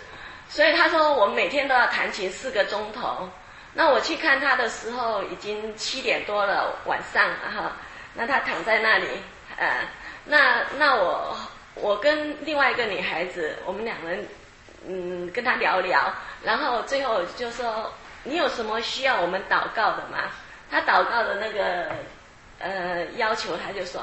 [0.50, 3.30] 所以他说我每天都要弹琴四个钟头。
[3.72, 7.74] 那我去看他的时候已经七点多了晚上哈，
[8.16, 9.08] 那他躺在那里，
[9.58, 9.88] 呃，
[10.26, 11.38] 那那我
[11.76, 14.28] 我跟另外一个女孩子，我们两人
[14.88, 16.12] 嗯跟他聊聊，
[16.44, 17.94] 然后最后就说
[18.24, 20.32] 你有什么需要我们祷告的吗？
[20.72, 21.92] 他祷告的那个
[22.66, 24.02] 呃要求，他就说。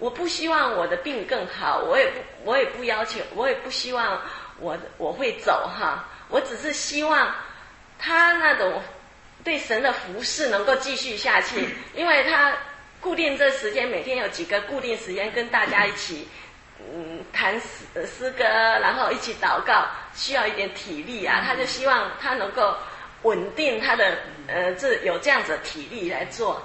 [0.00, 4.22] 我不希望我的病更好，我也不，我也不要求，我也不希望
[4.60, 6.06] 我我会走哈。
[6.28, 7.34] 我只是希望
[7.98, 8.80] 他那种
[9.42, 12.54] 对神的服侍能够继续下去，因为他
[13.00, 16.28] 固定这时间，每天有几个固定时间跟大家一起
[16.78, 21.42] 嗯谈诗诗歌，然后一起祷告，需要一点体力啊。
[21.44, 22.72] 他就希望他能够
[23.22, 24.16] 稳定他的
[24.46, 26.62] 呃这有这样子的体力来做。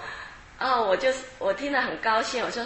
[0.60, 2.64] 哦，我就是我听了很高兴，我说。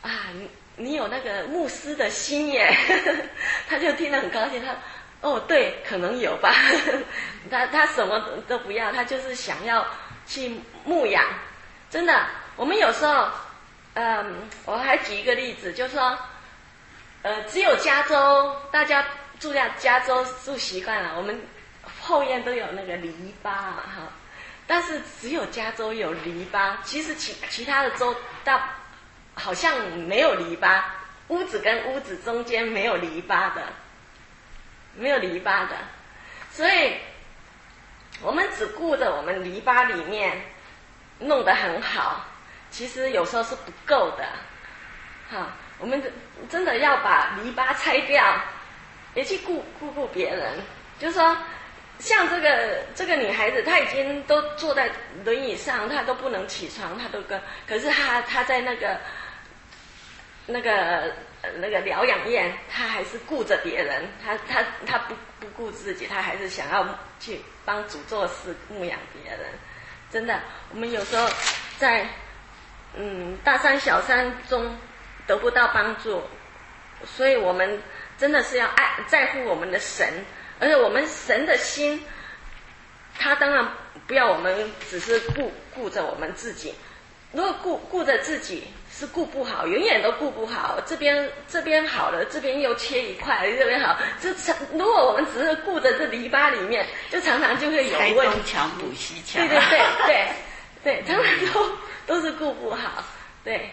[0.00, 2.72] 啊，你你有那个牧师的心耶，
[3.68, 4.64] 他就听了很高兴。
[4.64, 4.72] 他
[5.20, 6.54] 哦，对，可能有吧。
[7.50, 9.84] 他他什么都不要，他就是想要
[10.24, 11.24] 去牧养。
[11.90, 13.28] 真的，我们有时候，
[13.94, 16.16] 嗯，我还举一个例子，就说，
[17.22, 19.04] 呃，只有加州，大家
[19.40, 21.38] 住在加州住习惯了，我们
[22.00, 23.12] 后院都有那个篱
[23.42, 24.12] 笆哈。
[24.68, 28.14] 但是只有加州有篱笆，其实其其他的州
[28.44, 28.70] 大。
[29.40, 30.82] 好像没有篱笆，
[31.28, 33.62] 屋子跟屋子中间没有篱笆的，
[34.96, 35.76] 没有篱笆的，
[36.50, 36.96] 所以
[38.20, 40.42] 我们只顾着我们篱笆里面
[41.20, 42.26] 弄得很好，
[42.72, 44.26] 其实有时候是不够的，
[45.30, 45.52] 哈。
[45.78, 46.02] 我们
[46.50, 48.42] 真的要把篱笆拆掉，
[49.14, 50.54] 也去顾顾顾别人。
[50.98, 51.36] 就是说，
[51.98, 54.90] 像这个这个女孩子，她已经都坐在
[55.24, 58.98] 轮椅上，她都不能起床，她都跟，可是她她在那个
[60.46, 61.12] 那个
[61.56, 66.86] 那个疗养院，她还是顾着别人，她她她不不顾自己，她还是想要
[67.20, 69.40] 去帮主做事，牧养别人。
[70.10, 71.28] 真的，我们有时候
[71.78, 72.06] 在
[72.94, 74.76] 嗯大山小山中。
[75.28, 76.22] 得不到帮助，
[77.04, 77.82] 所以我们
[78.16, 80.24] 真的是要爱在乎我们的神，
[80.60, 82.02] 而且我们神的心，
[83.18, 83.66] 他当然
[84.06, 86.74] 不要我们只是顾顾着我们自己。
[87.32, 90.80] 如果顾顾着自己是顾不好，永远都顾不好。
[90.86, 93.98] 这边这边好了，这边又切一块，这边好。
[94.20, 98.42] 这常如果我们只是顾着这篱笆里面，就常常就会有问题。
[98.46, 99.46] 墙补西墙。
[99.46, 100.28] 对对对
[100.84, 101.70] 对对，常常都
[102.06, 103.04] 都是顾不好。
[103.44, 103.70] 对，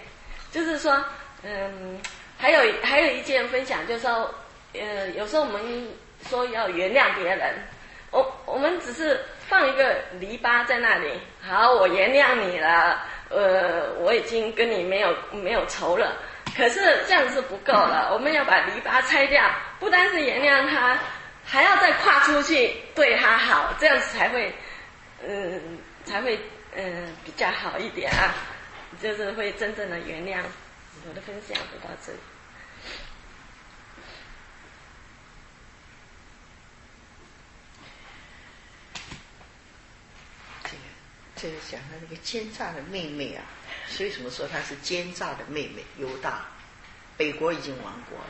[0.51, 1.03] 就是说。
[1.47, 2.01] 嗯，
[2.39, 4.33] 还有还有一件分享，就是说，
[4.73, 5.87] 呃，有时候我们
[6.29, 7.55] 说要原谅别人，
[8.11, 16.17] 我我们只是放一个篱笆在那里，好，我原谅你了，呃，我已经跟你没有没有仇了。
[16.55, 19.43] 可是这样是不够了，我们要把篱笆拆掉，
[19.79, 20.97] 不单是原谅他，
[21.43, 24.53] 还要再跨出去对他好，这样子才会，
[25.27, 26.39] 嗯，才会
[26.75, 28.33] 嗯比较好一点啊，
[29.01, 30.41] 就是会真正的原谅。
[31.07, 32.19] 我的分享就到这里。
[40.63, 40.77] 这个，
[41.45, 43.45] 就是讲他那个奸诈的妹妹啊，
[43.99, 45.83] 为什么说她是奸诈的妹妹？
[45.97, 46.45] 犹大，
[47.15, 48.25] 北国已经亡国了，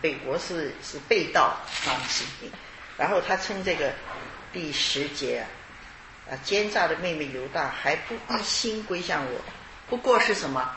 [0.00, 2.50] 北国是是被盗当士兵，
[2.96, 3.92] 然后他称这个
[4.52, 5.44] 第十节啊，
[6.30, 9.40] 啊，奸诈的妹妹犹大还不一心归向我，
[9.88, 10.76] 不过是什么？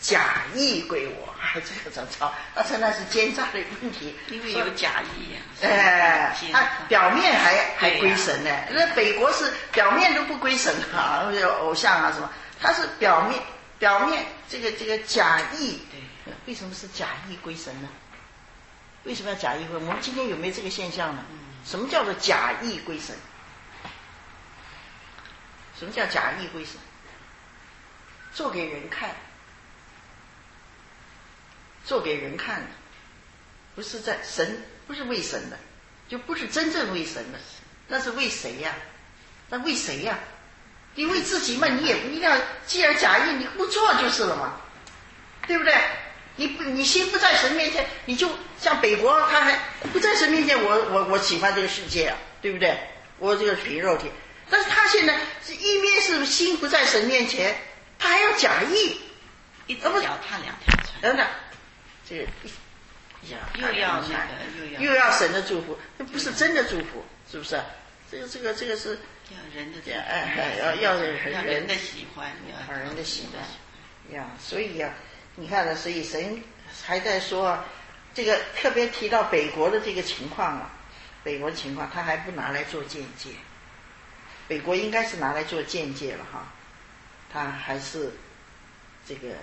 [0.00, 2.32] 假意归我，还 这个怎么抄？
[2.54, 5.40] 他称那是奸诈的问题，因为有假意呀。
[5.62, 12.30] 哎，他表面还还归神呢，那北国是表面都不归神啊，有偶像啊什么，
[12.60, 13.40] 他是表面
[13.78, 15.80] 表面这个这个假意。
[15.90, 17.88] 对，为什么是假意归神呢？
[19.04, 19.76] 为什么要假意归？
[19.76, 21.24] 我们今天有没有这个现象呢？
[21.64, 23.16] 什么叫做假意归神？
[25.78, 26.74] 什么叫假意归神？
[28.32, 29.10] 做给人看。
[31.88, 32.66] 做给人看的，
[33.74, 35.58] 不是在神，不是为神的，
[36.06, 37.38] 就不是真正为神的，
[37.86, 38.74] 那是为谁呀？
[39.48, 40.18] 那为谁呀？
[40.94, 42.36] 你为自己嘛，你也不一定要，
[42.66, 44.60] 既然假意，你不做就是了嘛，
[45.46, 45.74] 对不对？
[46.36, 49.58] 你不，你心不在神面前，你就像北国，他还
[49.90, 52.78] 不在神面前，我我我喜欢这个世界啊，对不对？
[53.18, 54.10] 我这个皮肉体，
[54.50, 57.56] 但是他现在是一面是心不在神面前，
[57.98, 59.00] 他还要假意，
[59.66, 61.26] 你怎么脚踏两条船，等等。
[62.08, 62.24] 这个
[63.28, 67.60] 呀，又要那个，又要又要神的祝福，那不是真的祝福，是不是？
[68.10, 68.98] 这个这个这个是
[69.30, 72.32] 要人的哎哎，要要人的喜欢，
[72.68, 74.30] 要人的喜欢呀。
[74.40, 74.94] 所以呀，
[75.34, 76.42] 你看呢，所以神
[76.86, 77.62] 还在说
[78.14, 80.70] 这个特别提到北国的这个情况啊，
[81.22, 83.30] 北国的情况他还不拿来做见解，
[84.46, 86.50] 北国应该是拿来做见解了哈，
[87.30, 88.12] 他还是
[89.06, 89.34] 这个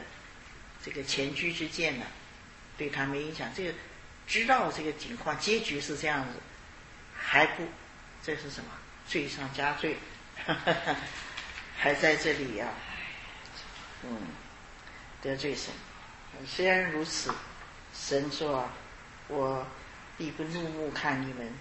[0.84, 2.06] 这个前居之鉴呢。
[2.78, 3.74] 对他没影响，这个
[4.28, 6.40] 知道这个情况，结局是这样子，
[7.16, 7.64] 还不，
[8.24, 8.70] 这是什么？
[9.08, 9.98] 罪上加罪，
[11.78, 12.68] 还在这里呀，
[14.04, 14.18] 嗯，
[15.22, 15.72] 得罪神。
[16.46, 17.34] 虽然如此，
[17.94, 18.68] 神说
[19.30, 19.66] ：“我
[20.18, 21.54] 必不怒目看你们，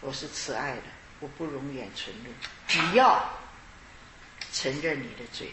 [0.00, 0.82] 我是慈爱的，
[1.20, 2.30] 我不容远存怒。
[2.68, 3.28] 只要
[4.52, 5.50] 承认你的罪，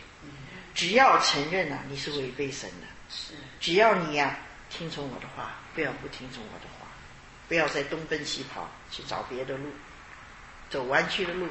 [0.75, 4.37] 只要承认啊，你是违背神的，是，只要你呀。”
[4.71, 6.87] 听从我的话，不要不听从我的话，
[7.47, 9.69] 不要再东奔西跑去找别的路，
[10.69, 11.47] 走弯曲的路。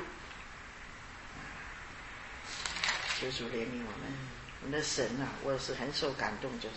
[3.19, 4.11] 求主怜悯我们，
[4.63, 6.77] 我们的神啊，我是很受感动，就是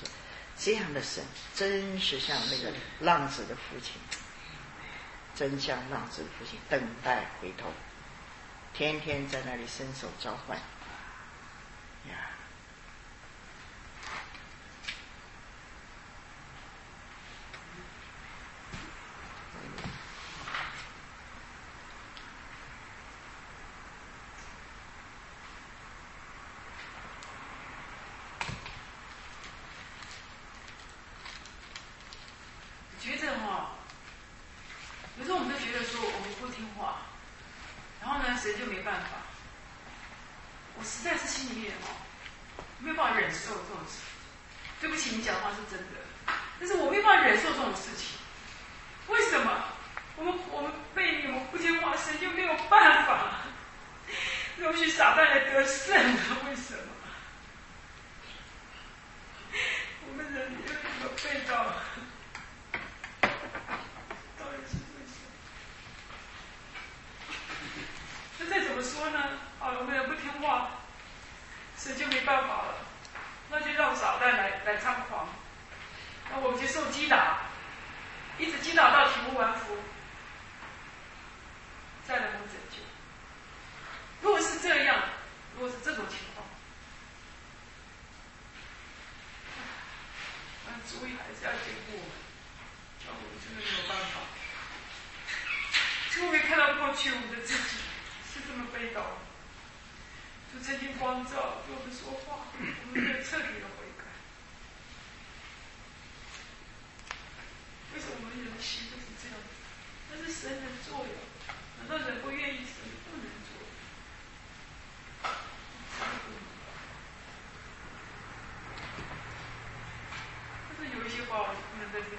[0.57, 1.23] 这样的神，
[1.55, 3.93] 真是像那个浪子的父亲，
[5.33, 7.71] 真像浪子的父亲，等待回头，
[8.73, 10.57] 天天在那里伸手召唤。
[12.09, 12.32] 呀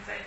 [0.04, 0.18] 不能